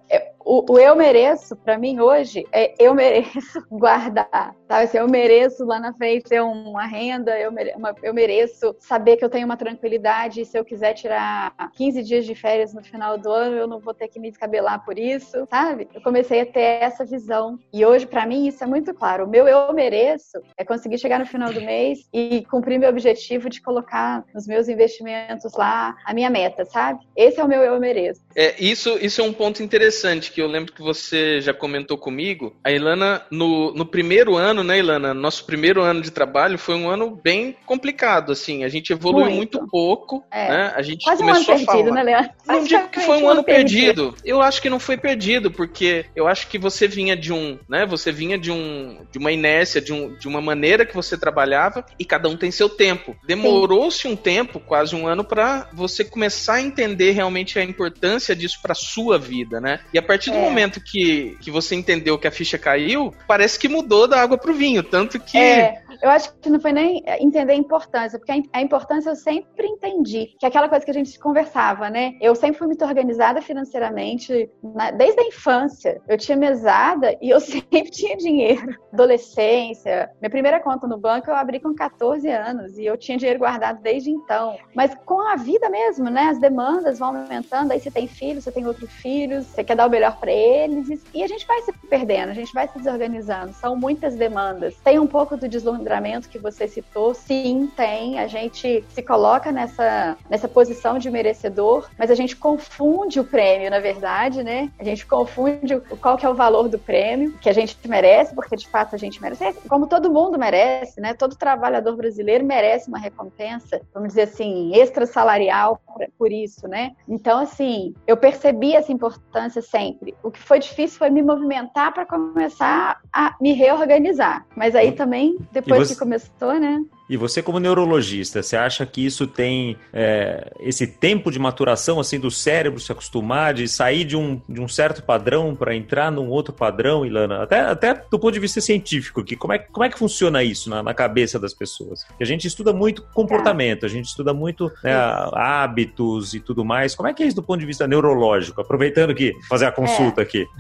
O, 0.50 0.64
o 0.72 0.80
eu 0.80 0.96
mereço, 0.96 1.58
para 1.58 1.78
mim 1.78 2.00
hoje, 2.00 2.46
é 2.54 2.74
eu 2.80 2.96
mereço 2.96 3.62
guardar, 3.70 4.56
sabe? 4.66 4.84
Assim, 4.86 4.98
eu 4.98 5.06
mereço 5.06 5.66
lá 5.66 5.78
na 5.78 5.94
frente 5.94 6.24
ter 6.24 6.42
uma 6.42 6.86
renda, 6.86 7.38
eu 7.38 7.52
mereço, 7.52 7.78
uma, 7.78 7.94
eu 8.02 8.14
mereço 8.14 8.74
saber 8.80 9.18
que 9.18 9.26
eu 9.26 9.30
tenho 9.30 9.46
uma 9.46 9.58
tranquilidade. 9.58 10.46
Se 10.46 10.58
eu 10.58 10.64
quiser 10.64 10.94
tirar 10.94 11.54
15 11.76 12.02
dias 12.02 12.26
de 12.26 12.34
férias 12.34 12.74
no 12.74 12.82
final 12.82 13.18
do 13.18 13.30
ano, 13.30 13.58
eu 13.58 13.68
não 13.68 13.82
vou 13.82 13.94
ter 13.94 14.08
que 14.08 14.22
me 14.22 14.30
descabelar 14.30 14.86
por 14.86 14.98
isso, 14.98 15.46
sabe? 15.50 15.90
Eu 15.94 16.02
comecei 16.02 16.40
a 16.40 16.46
ter 16.46 16.82
essa 16.82 17.04
visão. 17.04 17.60
E 17.74 17.86
hoje, 17.86 18.08
para 18.08 18.26
mim, 18.26 18.48
isso 18.48 18.64
é 18.64 18.68
muito 18.68 18.94
claro. 18.94 19.26
O 19.26 19.30
meu 19.30 19.50
eu 19.50 19.74
mereço 19.74 20.42
é 20.58 20.64
conseguir 20.64 20.98
chegar 20.98 21.20
no 21.20 21.26
final 21.26 21.52
do 21.52 21.60
mês 21.60 22.08
e 22.14 22.46
cumprir 22.50 22.80
meu 22.80 22.90
objetivo 22.90 23.50
de 23.50 23.62
colocar 23.62 24.24
nos 24.34 24.48
meus 24.48 24.70
investimentos 24.70 25.52
lá 25.56 25.94
a 26.06 26.14
minha 26.14 26.30
meta, 26.30 26.64
sabe? 26.64 27.06
Esse 27.18 27.42
é 27.42 27.44
o 27.44 27.50
meu 27.50 27.62
eu 27.62 27.78
mereço. 27.82 28.22
É, 28.34 28.56
isso, 28.64 28.98
isso 29.02 29.20
é 29.20 29.26
um 29.26 29.34
ponto 29.34 29.62
interessante 29.62 30.37
que 30.38 30.42
eu 30.42 30.48
lembro 30.48 30.72
que 30.72 30.84
você 30.84 31.42
já 31.42 31.52
comentou 31.52 31.98
comigo. 31.98 32.56
A 32.64 32.72
Ilana, 32.72 33.24
no 33.32 33.74
no, 33.74 33.84
primeiro 33.84 34.36
ano, 34.36 34.64
né, 34.64 34.78
Ilana? 34.78 35.12
Nosso 35.12 35.44
primeiro 35.46 35.82
ano 35.82 36.00
de 36.00 36.12
trabalho 36.12 36.60
foi 36.60 36.76
um 36.76 36.88
ano 36.88 37.10
bem 37.10 37.58
complicado, 37.66 38.32
assim. 38.32 38.64
A 38.64 38.70
gente 38.70 38.94
evoluiu 38.94 39.32
muito, 39.32 39.58
muito 39.58 39.72
pouco, 39.72 40.24
é. 40.30 40.48
né? 40.48 40.74
A 40.76 40.82
gente 40.84 41.04
Quase 41.04 41.24
começou 41.24 41.56
um 41.56 41.58
ano 41.58 41.64
a 41.64 41.66
falar. 41.66 41.78
perdido, 41.78 41.96
né, 41.96 42.04
Leandro? 42.04 42.32
Não 42.46 42.64
digo 42.64 42.90
que 42.90 43.00
foi 43.00 43.18
um, 43.18 43.24
um 43.24 43.30
ano 43.30 43.44
perdido. 43.44 44.12
perdido. 44.12 44.16
Eu 44.24 44.40
acho 44.40 44.62
que 44.62 44.70
não 44.70 44.80
foi 44.80 44.96
perdido, 44.96 45.50
porque 45.50 46.06
eu 46.16 46.28
acho 46.28 46.48
que 46.50 46.60
você 46.60 46.88
vinha 46.88 47.18
de 47.18 47.34
um, 47.34 47.58
né? 47.68 47.88
Você 47.88 48.12
vinha 48.12 48.38
de 48.38 48.52
um, 48.52 49.08
de 49.12 49.18
uma 49.18 49.32
inércia, 49.32 49.82
de, 49.82 49.92
um, 49.92 50.14
de 50.14 50.28
uma 50.28 50.40
maneira 50.40 50.86
que 50.86 50.94
você 50.94 51.18
trabalhava 51.18 51.84
e 51.98 52.06
cada 52.06 52.30
um 52.30 52.38
tem 52.38 52.52
seu 52.52 52.70
tempo. 52.70 53.16
Demorou-se 53.26 54.08
um 54.08 54.16
tempo, 54.16 54.60
quase 54.60 54.96
um 54.96 55.08
ano, 55.08 55.24
para 55.24 55.68
você 55.74 56.04
começar 56.04 56.56
a 56.56 56.62
entender 56.62 57.10
realmente 57.10 57.58
a 57.58 57.64
importância 57.64 58.36
disso 58.36 58.60
para 58.62 58.76
sua 58.76 59.18
vida, 59.18 59.60
né? 59.60 59.80
E 59.92 59.98
a 59.98 60.04
partir 60.04 60.27
do 60.32 60.38
é. 60.38 60.42
momento 60.42 60.82
que, 60.82 61.38
que 61.42 61.52
você 61.52 61.76
entendeu 61.76 62.18
que 62.18 62.28
a 62.28 62.32
ficha 62.32 62.58
caiu, 62.58 63.14
parece 63.28 63.60
que 63.60 63.68
mudou 63.68 64.08
da 64.08 64.22
água 64.22 64.38
pro 64.38 64.54
vinho, 64.54 64.84
tanto 64.84 65.20
que. 65.20 65.38
É, 65.38 65.82
eu 66.02 66.10
acho 66.10 66.34
que 66.36 66.50
não 66.50 66.60
foi 66.60 66.72
nem 66.72 67.04
entender 67.20 67.54
a 67.54 67.56
importância, 67.56 68.20
porque 68.20 68.32
a 68.52 68.62
importância 68.62 69.10
eu 69.10 69.16
sempre 69.16 69.68
entendi, 69.68 70.36
que 70.40 70.46
é 70.46 70.50
aquela 70.50 70.70
coisa 70.70 70.86
que 70.86 70.92
a 70.92 70.94
gente 70.94 71.18
conversava, 71.20 71.90
né? 71.90 72.14
Eu 72.22 72.36
sempre 72.36 72.58
fui 72.58 72.68
muito 72.68 72.86
organizada 72.86 73.42
financeiramente, 73.42 74.50
desde 74.96 75.20
a 75.20 75.28
infância. 75.28 76.02
Eu 76.08 76.18
tinha 76.18 76.38
mesada 76.38 77.18
e 77.22 77.30
eu 77.30 77.40
sempre 77.42 77.90
tinha 77.90 78.16
dinheiro. 78.16 78.76
Adolescência, 78.94 80.10
minha 80.22 80.30
primeira 80.30 80.60
conta 80.60 80.88
no 80.88 80.98
banco 80.98 81.30
eu 81.30 81.36
abri 81.36 81.60
com 81.60 81.74
14 81.74 82.28
anos 82.30 82.78
e 82.78 82.86
eu 82.86 82.98
tinha 82.98 83.18
dinheiro 83.18 83.40
guardado 83.40 83.82
desde 83.82 84.10
então. 84.10 84.58
Mas 84.76 84.94
com 85.06 85.22
a 85.22 85.36
vida 85.36 85.70
mesmo, 85.70 86.10
né? 86.10 86.30
As 86.30 86.40
demandas 86.40 87.00
vão 87.00 87.16
aumentando, 87.16 87.72
aí 87.72 87.80
você 87.80 87.92
tem 87.92 88.08
filho, 88.08 88.42
você 88.42 88.52
tem 88.52 88.66
outro 88.66 88.88
filho, 88.88 89.42
você 89.44 89.64
quer 89.64 89.76
dar 89.76 89.88
o 89.88 89.90
melhor 89.90 90.07
para 90.12 90.32
eles, 90.32 91.04
e 91.14 91.24
a 91.24 91.28
gente 91.28 91.46
vai 91.46 91.62
se 91.62 91.74
perdendo, 91.90 92.30
a 92.30 92.34
gente 92.34 92.54
vai 92.54 92.68
se 92.68 92.78
desorganizando. 92.78 93.54
São 93.54 93.76
muitas 93.76 94.16
demandas. 94.16 94.76
Tem 94.84 95.00
um 95.00 95.08
pouco 95.08 95.38
do 95.38 95.48
deslumbramento 95.48 96.30
que 96.30 96.40
você 96.40 96.68
citou, 96.68 97.14
sim, 97.14 97.72
tem. 97.76 98.20
A 98.20 98.28
gente 98.28 98.84
se 98.90 99.02
coloca 99.02 99.52
nessa, 99.52 100.18
nessa 100.30 100.48
posição 100.48 100.98
de 100.98 101.10
merecedor, 101.10 101.90
mas 101.98 102.12
a 102.12 102.16
gente 102.16 102.36
confunde 102.36 103.20
o 103.20 103.24
prêmio, 103.24 103.70
na 103.70 103.80
verdade, 103.80 104.44
né? 104.44 104.72
A 104.80 104.84
gente 104.84 105.06
confunde 105.06 105.80
qual 106.02 106.18
que 106.18 106.26
é 106.26 106.30
o 106.30 106.36
valor 106.36 106.68
do 106.68 106.80
prêmio, 106.80 107.34
que 107.40 107.50
a 107.50 107.54
gente 107.54 107.78
merece, 107.88 108.34
porque 108.34 108.56
de 108.56 108.68
fato 108.68 108.96
a 108.96 108.98
gente 108.98 109.22
merece. 109.22 109.54
Como 109.68 109.88
todo 109.88 110.12
mundo 110.12 110.38
merece, 110.38 111.00
né? 111.00 111.14
Todo 111.14 111.36
trabalhador 111.36 111.96
brasileiro 111.96 112.46
merece 112.46 112.88
uma 112.88 113.00
recompensa, 113.00 113.82
vamos 113.94 114.10
dizer 114.10 114.24
assim, 114.24 114.76
extra 114.76 115.06
salarial 115.06 115.82
por 116.18 116.32
isso, 116.32 116.68
né? 116.68 116.92
Então, 117.08 117.40
assim, 117.40 117.94
eu 118.06 118.16
percebi 118.18 118.76
essa 118.76 118.92
importância 118.92 119.62
sempre. 119.62 119.97
O 120.24 120.32
que 120.32 120.40
foi 120.40 120.60
difícil 120.60 120.98
foi 120.98 121.10
me 121.10 121.22
movimentar 121.22 121.94
para 121.94 122.06
começar 122.06 123.00
a 123.12 123.36
me 123.42 123.54
reorganizar. 123.54 124.46
Mas 124.56 124.76
aí 124.76 124.92
também, 124.92 125.38
depois 125.52 125.88
você... 125.88 125.94
que 125.94 126.00
começou, 126.00 126.60
né? 126.60 126.84
E 127.10 127.16
você, 127.16 127.42
como 127.42 127.60
neurologista, 127.60 128.44
você 128.44 128.58
acha 128.58 128.86
que 128.86 129.06
isso 129.06 129.26
tem 129.26 129.78
é, 129.94 130.52
esse 130.60 130.86
tempo 130.86 131.32
de 131.32 131.40
maturação 131.40 132.00
assim 132.00 132.20
do 132.20 132.30
cérebro 132.30 132.80
se 132.80 132.92
acostumar, 132.92 133.54
de 133.54 133.68
sair 133.68 134.04
de 134.04 134.18
um, 134.18 134.42
de 134.48 134.60
um 134.60 134.68
certo 134.68 135.02
padrão 135.04 135.56
para 135.56 135.76
entrar 135.76 136.12
num 136.12 136.30
outro 136.30 136.54
padrão, 136.54 137.06
Ilana? 137.06 137.44
Até, 137.44 137.62
até 137.62 137.94
do 137.94 138.20
ponto 138.20 138.34
de 138.34 138.40
vista 138.40 138.60
científico, 138.60 139.24
que 139.24 139.36
como, 139.36 139.54
é, 139.54 139.60
como 139.60 139.84
é 139.84 139.90
que 139.90 139.98
funciona 139.98 140.44
isso 140.44 140.70
na, 140.70 140.84
na 140.84 140.94
cabeça 140.94 141.40
das 141.40 141.54
pessoas? 141.54 142.04
Porque 142.04 142.24
a 142.24 142.28
gente 142.28 142.46
estuda 142.46 142.74
muito 142.74 143.04
comportamento, 143.14 143.86
a 143.86 143.90
gente 143.90 144.06
estuda 144.06 144.34
muito 144.34 144.72
né, 144.84 144.94
hábitos 145.34 146.34
e 146.34 146.40
tudo 146.40 146.66
mais. 146.66 146.94
Como 146.94 147.08
é 147.08 147.14
que 147.14 147.24
é 147.24 147.28
isso 147.28 147.36
do 147.36 147.44
ponto 147.44 147.60
de 147.60 147.66
vista 147.66 147.88
neurológico? 147.88 148.60
Aproveitando 148.60 149.16
que 149.16 149.34
fazer 149.48 149.66
a 149.66 149.72
consulta 149.72 150.22
é. 150.22 150.24
aqui. 150.24 150.46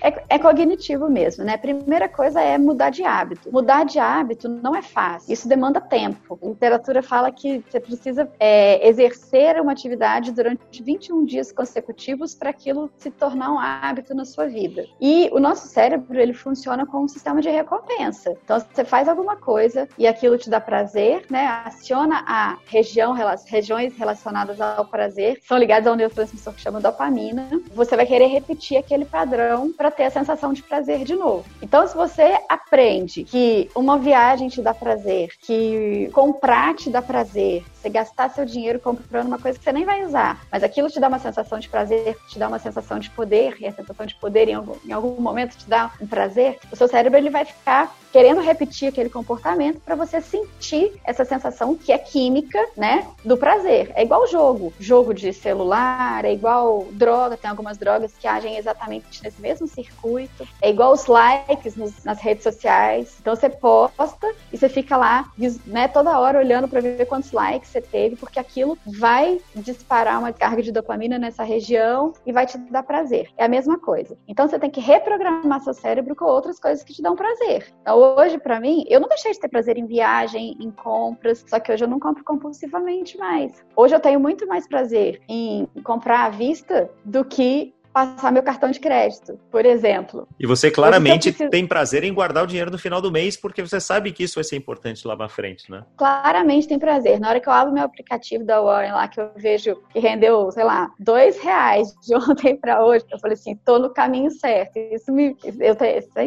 É, 0.00 0.36
é 0.36 0.38
cognitivo 0.38 1.08
mesmo, 1.08 1.44
né? 1.44 1.56
Primeira 1.56 2.08
coisa 2.08 2.40
é 2.40 2.56
mudar 2.58 2.90
de 2.90 3.04
hábito. 3.04 3.50
Mudar 3.52 3.84
de 3.84 3.98
hábito 3.98 4.48
não 4.48 4.74
é 4.74 4.82
fácil. 4.82 5.32
Isso 5.32 5.48
demanda 5.48 5.80
tempo. 5.82 6.38
A 6.42 6.46
literatura 6.46 7.02
fala 7.02 7.30
que 7.30 7.62
você 7.68 7.80
precisa 7.80 8.30
é, 8.38 8.86
exercer 8.88 9.60
uma 9.60 9.72
atividade 9.72 10.32
durante 10.32 10.82
21 10.82 11.24
dias 11.24 11.52
consecutivos 11.52 12.34
para 12.34 12.50
aquilo 12.50 12.90
se 12.96 13.10
tornar 13.10 13.52
um 13.52 13.58
hábito 13.58 14.14
na 14.14 14.24
sua 14.24 14.46
vida. 14.46 14.86
E 15.00 15.28
o 15.32 15.40
nosso 15.40 15.68
cérebro, 15.68 16.18
ele 16.18 16.32
funciona 16.32 16.86
como 16.86 17.04
um 17.04 17.08
sistema 17.08 17.40
de 17.40 17.50
recompensa. 17.50 18.36
Então, 18.44 18.58
você 18.58 18.84
faz 18.84 19.08
alguma 19.08 19.36
coisa 19.36 19.88
e 19.98 20.06
aquilo 20.06 20.38
te 20.38 20.48
dá 20.48 20.60
prazer, 20.60 21.26
né? 21.30 21.46
Aciona 21.64 22.24
a 22.26 22.58
região, 22.66 23.14
regiões 23.46 23.96
relacionadas 23.96 24.60
ao 24.60 24.86
prazer, 24.86 25.40
são 25.46 25.58
ligadas 25.58 25.86
a 25.86 25.92
um 25.92 25.96
neurotransmissor 25.96 26.54
que 26.54 26.60
chama 26.60 26.80
dopamina. 26.80 27.48
Você 27.74 27.96
vai 27.96 28.06
querer 28.06 28.26
repetir 28.26 28.76
aquele 28.76 29.04
padrão 29.04 29.72
para 29.72 29.90
ter 29.90 30.04
a 30.04 30.10
sensação 30.10 30.52
de 30.52 30.62
prazer 30.62 31.04
de 31.04 31.14
novo. 31.14 31.44
Então, 31.60 31.86
se 31.86 31.94
você 31.94 32.38
aprende 32.48 33.24
que 33.24 33.70
uma 33.74 33.98
viagem 33.98 34.48
te 34.48 34.60
dá 34.60 34.74
prazer, 34.74 35.30
que 35.40 35.71
comprar 36.12 36.74
te 36.74 36.90
dá 36.90 37.02
prazer, 37.02 37.62
você 37.82 37.90
gastar 37.90 38.30
seu 38.30 38.44
dinheiro 38.44 38.78
comprando 38.78 39.26
uma 39.26 39.38
coisa 39.38 39.58
que 39.58 39.64
você 39.64 39.72
nem 39.72 39.84
vai 39.84 40.04
usar, 40.04 40.40
mas 40.50 40.62
aquilo 40.62 40.88
te 40.88 41.00
dá 41.00 41.08
uma 41.08 41.18
sensação 41.18 41.58
de 41.58 41.68
prazer, 41.68 42.16
te 42.28 42.38
dá 42.38 42.48
uma 42.48 42.58
sensação 42.58 42.98
de 42.98 43.10
poder, 43.10 43.56
e 43.60 43.66
a 43.66 43.72
sensação 43.72 44.06
de 44.06 44.14
poder 44.14 44.48
em 44.48 44.54
algum, 44.54 44.76
em 44.84 44.92
algum 44.92 45.20
momento 45.20 45.56
te 45.56 45.68
dá 45.68 45.90
um 46.00 46.06
prazer, 46.06 46.58
o 46.70 46.76
seu 46.76 46.88
cérebro 46.88 47.18
ele 47.18 47.30
vai 47.30 47.44
ficar 47.44 47.92
querendo 48.12 48.42
repetir 48.42 48.88
aquele 48.88 49.08
comportamento 49.08 49.80
para 49.80 49.94
você 49.94 50.20
sentir 50.20 50.92
essa 51.02 51.24
sensação 51.24 51.74
que 51.74 51.90
é 51.90 51.96
química, 51.96 52.58
né, 52.76 53.06
do 53.24 53.38
prazer. 53.38 53.90
É 53.94 54.02
igual 54.02 54.26
jogo, 54.28 54.72
jogo 54.78 55.14
de 55.14 55.32
celular, 55.32 56.24
é 56.24 56.32
igual 56.32 56.86
droga, 56.92 57.38
tem 57.38 57.50
algumas 57.50 57.78
drogas 57.78 58.12
que 58.18 58.28
agem 58.28 58.58
exatamente 58.58 59.22
nesse 59.22 59.40
mesmo 59.40 59.66
circuito. 59.66 60.46
É 60.60 60.68
igual 60.68 60.92
os 60.92 61.06
likes 61.06 61.74
nos, 61.74 62.04
nas 62.04 62.20
redes 62.20 62.44
sociais. 62.44 63.16
Então 63.18 63.34
você 63.34 63.48
posta 63.48 64.30
e 64.52 64.58
você 64.58 64.68
fica 64.68 64.96
lá, 64.96 65.32
né, 65.64 65.88
toda 65.88 66.18
hora 66.18 66.38
olhando 66.38 66.68
para 66.68 66.82
ver 66.82 67.06
quantos 67.06 67.32
likes 67.32 67.71
você 67.72 67.80
teve, 67.80 68.16
porque 68.16 68.38
aquilo 68.38 68.76
vai 68.86 69.40
disparar 69.56 70.18
uma 70.18 70.32
carga 70.32 70.62
de 70.62 70.70
dopamina 70.70 71.18
nessa 71.18 71.42
região 71.42 72.12
e 72.26 72.32
vai 72.32 72.46
te 72.46 72.58
dar 72.58 72.82
prazer. 72.82 73.30
É 73.36 73.44
a 73.44 73.48
mesma 73.48 73.78
coisa. 73.78 74.16
Então 74.28 74.46
você 74.46 74.58
tem 74.58 74.70
que 74.70 74.80
reprogramar 74.80 75.60
seu 75.60 75.74
cérebro 75.74 76.14
com 76.14 76.26
outras 76.26 76.60
coisas 76.60 76.84
que 76.84 76.92
te 76.92 77.02
dão 77.02 77.16
prazer. 77.16 77.72
Então, 77.80 77.98
hoje, 78.16 78.38
para 78.38 78.60
mim, 78.60 78.84
eu 78.88 79.00
não 79.00 79.08
deixei 79.08 79.32
de 79.32 79.40
ter 79.40 79.48
prazer 79.48 79.76
em 79.78 79.86
viagem, 79.86 80.56
em 80.60 80.70
compras, 80.70 81.44
só 81.48 81.58
que 81.58 81.72
hoje 81.72 81.84
eu 81.84 81.88
não 81.88 81.98
compro 81.98 82.24
compulsivamente 82.24 83.16
mais. 83.16 83.64
Hoje 83.76 83.94
eu 83.94 84.00
tenho 84.00 84.20
muito 84.20 84.46
mais 84.46 84.68
prazer 84.68 85.20
em 85.28 85.66
comprar 85.82 86.26
à 86.26 86.28
vista 86.28 86.90
do 87.04 87.24
que 87.24 87.74
passar 87.92 88.32
meu 88.32 88.42
cartão 88.42 88.70
de 88.70 88.80
crédito, 88.80 89.38
por 89.50 89.66
exemplo. 89.66 90.26
E 90.38 90.46
você 90.46 90.70
claramente 90.70 91.30
preciso... 91.30 91.50
tem 91.50 91.66
prazer 91.66 92.04
em 92.04 92.12
guardar 92.12 92.44
o 92.44 92.46
dinheiro 92.46 92.70
no 92.70 92.78
final 92.78 93.00
do 93.00 93.12
mês, 93.12 93.36
porque 93.36 93.62
você 93.62 93.80
sabe 93.80 94.12
que 94.12 94.24
isso 94.24 94.36
vai 94.36 94.44
ser 94.44 94.56
importante 94.56 95.06
lá 95.06 95.14
na 95.14 95.28
frente, 95.28 95.70
né? 95.70 95.84
Claramente 95.96 96.68
tem 96.68 96.78
prazer. 96.78 97.20
Na 97.20 97.28
hora 97.28 97.40
que 97.40 97.48
eu 97.48 97.52
abro 97.52 97.72
meu 97.72 97.84
aplicativo 97.84 98.44
da 98.44 98.60
Warren 98.60 98.92
lá, 98.92 99.08
que 99.08 99.20
eu 99.20 99.30
vejo 99.36 99.76
que 99.92 99.98
rendeu, 99.98 100.50
sei 100.50 100.64
lá, 100.64 100.90
dois 100.98 101.38
reais 101.38 101.88
de 102.02 102.14
ontem 102.16 102.56
para 102.56 102.84
hoje, 102.84 103.04
eu 103.10 103.18
falei 103.18 103.34
assim, 103.34 103.54
tô 103.64 103.78
no 103.78 103.90
caminho 103.90 104.30
certo. 104.30 104.78
Isso 104.78 105.12
me, 105.12 105.36
eu, 105.44 105.76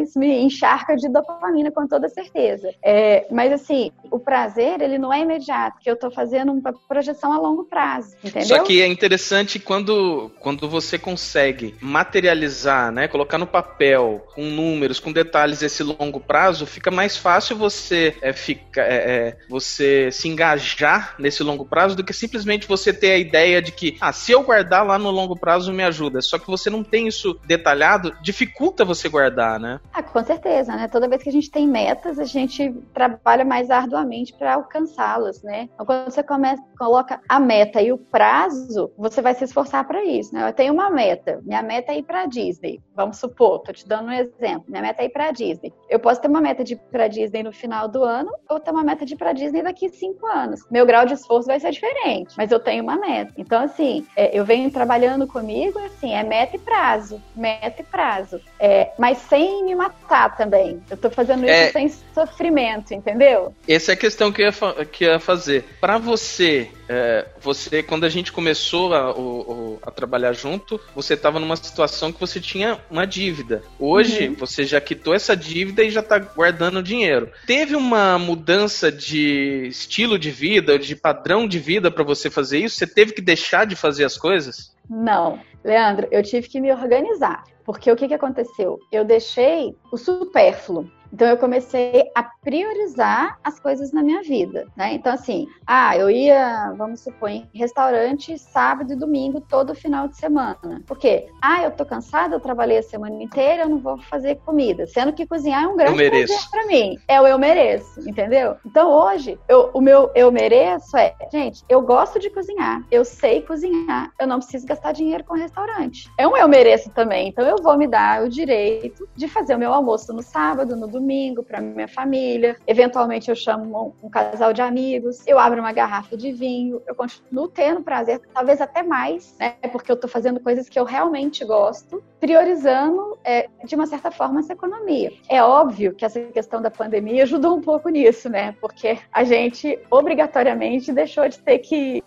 isso 0.02 0.18
me 0.18 0.42
encharca 0.42 0.96
de 0.96 1.08
dopamina 1.08 1.70
com 1.70 1.86
toda 1.86 2.08
certeza. 2.08 2.70
É, 2.82 3.26
mas 3.30 3.52
assim, 3.52 3.90
o 4.10 4.18
prazer, 4.18 4.80
ele 4.80 4.98
não 4.98 5.12
é 5.12 5.20
imediato, 5.20 5.80
que 5.80 5.90
eu 5.90 5.96
tô 5.96 6.10
fazendo 6.10 6.52
uma 6.52 6.72
projeção 6.88 7.32
a 7.32 7.38
longo 7.38 7.64
prazo, 7.64 8.16
entendeu? 8.22 8.56
Só 8.56 8.62
que 8.62 8.80
é 8.80 8.86
interessante 8.86 9.58
quando, 9.58 10.30
quando 10.38 10.68
você 10.68 10.98
consegue 10.98 11.55
consegue 11.56 11.74
materializar, 11.80 12.92
né, 12.92 13.08
colocar 13.08 13.38
no 13.38 13.46
papel, 13.46 14.26
com 14.34 14.42
números, 14.44 15.00
com 15.00 15.12
detalhes 15.12 15.62
esse 15.62 15.82
longo 15.82 16.20
prazo, 16.20 16.66
fica 16.66 16.90
mais 16.90 17.16
fácil 17.16 17.56
você 17.56 18.14
é, 18.20 18.32
fica, 18.32 18.82
é, 18.82 18.94
é, 18.94 19.36
você 19.48 20.10
se 20.12 20.28
engajar 20.28 21.14
nesse 21.18 21.42
longo 21.42 21.64
prazo 21.64 21.96
do 21.96 22.04
que 22.04 22.12
simplesmente 22.12 22.68
você 22.68 22.92
ter 22.92 23.12
a 23.12 23.18
ideia 23.18 23.62
de 23.62 23.72
que, 23.72 23.96
ah, 24.00 24.12
se 24.12 24.32
eu 24.32 24.42
guardar 24.42 24.84
lá 24.86 24.98
no 24.98 25.10
longo 25.10 25.36
prazo 25.36 25.72
me 25.72 25.82
ajuda. 25.82 26.20
Só 26.20 26.38
que 26.38 26.46
você 26.46 26.68
não 26.68 26.84
tem 26.84 27.08
isso 27.08 27.38
detalhado, 27.46 28.14
dificulta 28.22 28.84
você 28.84 29.08
guardar, 29.08 29.58
né? 29.58 29.80
Ah, 29.92 30.02
com 30.02 30.22
certeza, 30.22 30.74
né? 30.76 30.88
Toda 30.88 31.08
vez 31.08 31.22
que 31.22 31.28
a 31.28 31.32
gente 31.32 31.50
tem 31.50 31.66
metas, 31.66 32.18
a 32.18 32.24
gente 32.24 32.72
trabalha 32.92 33.44
mais 33.44 33.70
arduamente 33.70 34.34
para 34.34 34.54
alcançá-las, 34.54 35.42
né? 35.42 35.68
Então, 35.74 35.86
quando 35.86 36.10
você 36.10 36.22
começa, 36.22 36.62
coloca 36.76 37.20
a 37.28 37.40
meta 37.40 37.82
e 37.82 37.92
o 37.92 37.98
prazo, 37.98 38.92
você 38.96 39.22
vai 39.22 39.34
se 39.34 39.44
esforçar 39.44 39.86
para 39.86 40.04
isso, 40.04 40.34
né? 40.34 40.48
Eu 40.48 40.52
tenho 40.52 40.72
uma 40.74 40.90
meta, 40.90 41.40
minha 41.44 41.62
meta 41.62 41.92
é 41.92 41.98
ir 41.98 42.02
para 42.04 42.26
Disney. 42.26 42.80
Vamos 42.96 43.18
supor, 43.18 43.58
tô 43.58 43.72
te 43.72 43.86
dando 43.86 44.08
um 44.08 44.12
exemplo. 44.12 44.64
Minha 44.68 44.80
meta 44.80 45.02
é 45.02 45.04
ir 45.04 45.10
para 45.10 45.30
Disney. 45.30 45.70
Eu 45.90 46.00
posso 46.00 46.18
ter 46.18 46.28
uma 46.28 46.40
meta 46.40 46.64
de 46.64 46.72
ir 46.72 46.80
para 46.90 47.06
Disney 47.08 47.42
no 47.42 47.52
final 47.52 47.86
do 47.88 48.02
ano 48.02 48.32
ou 48.48 48.58
ter 48.58 48.70
uma 48.70 48.82
meta 48.82 49.04
de 49.04 49.12
ir 49.12 49.16
para 49.18 49.34
Disney 49.34 49.62
daqui 49.62 49.90
cinco 49.90 50.26
anos. 50.26 50.60
Meu 50.70 50.86
grau 50.86 51.04
de 51.04 51.12
esforço 51.12 51.46
vai 51.46 51.60
ser 51.60 51.70
diferente, 51.72 52.34
mas 52.38 52.50
eu 52.50 52.58
tenho 52.58 52.82
uma 52.82 52.96
meta. 52.96 53.34
Então, 53.36 53.62
assim, 53.62 54.06
é, 54.16 54.36
eu 54.36 54.46
venho 54.46 54.70
trabalhando 54.70 55.26
comigo, 55.26 55.78
assim, 55.80 56.14
é 56.14 56.22
meta 56.22 56.56
e 56.56 56.58
prazo, 56.58 57.22
meta 57.36 57.82
e 57.82 57.84
prazo. 57.84 58.40
É, 58.58 58.92
mas 58.98 59.18
sem 59.18 59.62
me 59.62 59.74
matar 59.74 60.34
também. 60.34 60.82
Eu 60.90 60.96
tô 60.96 61.10
fazendo 61.10 61.44
isso 61.44 61.52
é... 61.52 61.70
sem 61.72 61.88
sofrimento, 62.14 62.94
entendeu? 62.94 63.54
Essa 63.68 63.92
é 63.92 63.94
a 63.94 63.98
questão 63.98 64.32
que 64.32 64.40
eu 64.40 64.46
ia, 64.46 64.84
que 64.86 65.04
eu 65.04 65.12
ia 65.12 65.20
fazer. 65.20 65.64
Para 65.80 65.98
você, 65.98 66.70
é, 66.88 67.26
você, 67.40 67.82
quando 67.82 68.04
a 68.04 68.08
gente 68.08 68.32
começou 68.32 68.94
a, 68.94 69.10
a, 69.10 69.88
a 69.88 69.90
trabalhar 69.90 70.32
junto, 70.32 70.80
você 70.94 71.14
estava 71.14 71.40
numa 71.40 71.56
situação 71.56 72.12
que 72.12 72.20
você 72.20 72.40
tinha 72.40 72.78
uma 72.90 73.06
dívida. 73.06 73.62
Hoje, 73.78 74.28
uhum. 74.28 74.34
você 74.34 74.64
já 74.64 74.80
quitou 74.80 75.14
essa 75.14 75.36
dívida 75.36 75.82
e 75.82 75.90
já 75.90 76.00
está 76.00 76.18
guardando 76.18 76.82
dinheiro. 76.82 77.30
Teve 77.46 77.74
uma 77.74 78.18
mudança 78.18 78.90
de 78.90 79.66
estilo 79.68 80.18
de 80.18 80.30
vida, 80.30 80.78
de 80.78 80.94
padrão 80.94 81.46
de 81.46 81.58
vida 81.58 81.90
para 81.90 82.04
você 82.04 82.30
fazer 82.30 82.58
isso? 82.58 82.76
Você 82.76 82.86
teve 82.86 83.12
que 83.12 83.20
deixar 83.20 83.66
de 83.66 83.74
fazer 83.74 84.04
as 84.04 84.16
coisas? 84.16 84.74
Não. 84.88 85.40
Leandro, 85.64 86.06
eu 86.10 86.22
tive 86.22 86.48
que 86.48 86.60
me 86.60 86.72
organizar. 86.72 87.44
Porque 87.64 87.90
o 87.90 87.96
que, 87.96 88.06
que 88.06 88.14
aconteceu? 88.14 88.78
Eu 88.92 89.04
deixei 89.04 89.74
o 89.90 89.96
supérfluo. 89.96 90.88
Então 91.12 91.28
eu 91.28 91.36
comecei 91.36 92.10
a 92.14 92.22
priorizar 92.22 93.38
as 93.42 93.58
coisas 93.58 93.92
na 93.92 94.02
minha 94.02 94.22
vida, 94.22 94.66
né? 94.76 94.94
Então 94.94 95.12
assim, 95.12 95.46
ah, 95.66 95.96
eu 95.96 96.10
ia, 96.10 96.72
vamos 96.76 97.00
supor, 97.00 97.30
em 97.30 97.48
restaurante 97.54 98.38
sábado 98.38 98.92
e 98.92 98.96
domingo 98.96 99.40
todo 99.40 99.74
final 99.74 100.08
de 100.08 100.16
semana. 100.16 100.82
Por 100.86 100.98
quê? 100.98 101.28
Ah, 101.42 101.62
eu 101.62 101.70
tô 101.70 101.84
cansada, 101.84 102.34
eu 102.34 102.40
trabalhei 102.40 102.78
a 102.78 102.82
semana 102.82 103.22
inteira, 103.22 103.62
eu 103.62 103.68
não 103.68 103.78
vou 103.78 103.98
fazer 103.98 104.36
comida, 104.44 104.86
sendo 104.86 105.12
que 105.12 105.26
cozinhar 105.26 105.64
é 105.64 105.68
um 105.68 105.76
grande 105.76 106.10
prazer 106.10 106.38
para 106.50 106.66
mim. 106.66 106.98
É 107.08 107.20
o 107.20 107.26
eu 107.26 107.38
mereço, 107.38 108.08
entendeu? 108.08 108.56
Então 108.64 108.90
hoje, 108.90 109.38
eu, 109.48 109.70
o 109.72 109.80
meu 109.80 110.10
eu 110.14 110.30
mereço 110.30 110.96
é, 110.96 111.14
gente, 111.32 111.64
eu 111.68 111.80
gosto 111.82 112.18
de 112.18 112.30
cozinhar, 112.30 112.82
eu 112.90 113.04
sei 113.04 113.42
cozinhar, 113.42 114.12
eu 114.18 114.26
não 114.26 114.38
preciso 114.38 114.66
gastar 114.66 114.92
dinheiro 114.92 115.24
com 115.24 115.34
restaurante. 115.34 116.10
É 116.18 116.26
um 116.26 116.36
eu 116.36 116.48
mereço 116.48 116.90
também, 116.90 117.28
então 117.28 117.44
eu 117.44 117.62
vou 117.62 117.76
me 117.76 117.86
dar 117.86 118.22
o 118.22 118.28
direito 118.28 119.08
de 119.14 119.28
fazer 119.28 119.54
o 119.54 119.58
meu 119.58 119.72
almoço 119.72 120.12
no 120.12 120.22
sábado, 120.22 120.76
no 120.76 120.86
domingo, 120.86 120.95
para 121.42 121.60
minha 121.60 121.88
família. 121.88 122.56
Eventualmente 122.66 123.28
eu 123.28 123.36
chamo 123.36 123.94
um, 124.02 124.06
um 124.06 124.10
casal 124.10 124.52
de 124.52 124.62
amigos, 124.62 125.26
eu 125.26 125.38
abro 125.38 125.60
uma 125.60 125.72
garrafa 125.72 126.16
de 126.16 126.32
vinho, 126.32 126.82
eu 126.86 126.94
continuo 126.94 127.48
tendo 127.48 127.82
prazer, 127.82 128.20
talvez 128.32 128.60
até 128.60 128.82
mais, 128.82 129.34
né? 129.38 129.54
Porque 129.72 129.90
eu 129.90 129.96
tô 129.96 130.08
fazendo 130.08 130.40
coisas 130.40 130.68
que 130.68 130.78
eu 130.78 130.84
realmente 130.84 131.44
gosto, 131.44 132.02
priorizando, 132.20 133.18
é, 133.24 133.48
de 133.64 133.74
uma 133.74 133.86
certa 133.86 134.10
forma, 134.10 134.40
essa 134.40 134.52
economia. 134.52 135.12
É 135.28 135.42
óbvio 135.42 135.94
que 135.94 136.04
essa 136.04 136.20
questão 136.20 136.60
da 136.60 136.70
pandemia 136.70 137.22
ajudou 137.22 137.56
um 137.56 137.60
pouco 137.60 137.88
nisso, 137.88 138.28
né? 138.28 138.54
Porque 138.60 138.98
a 139.12 139.24
gente 139.24 139.78
obrigatoriamente 139.90 140.92
deixou 140.92 141.28
de 141.28 141.38
ter 141.38 141.58
que 141.58 142.02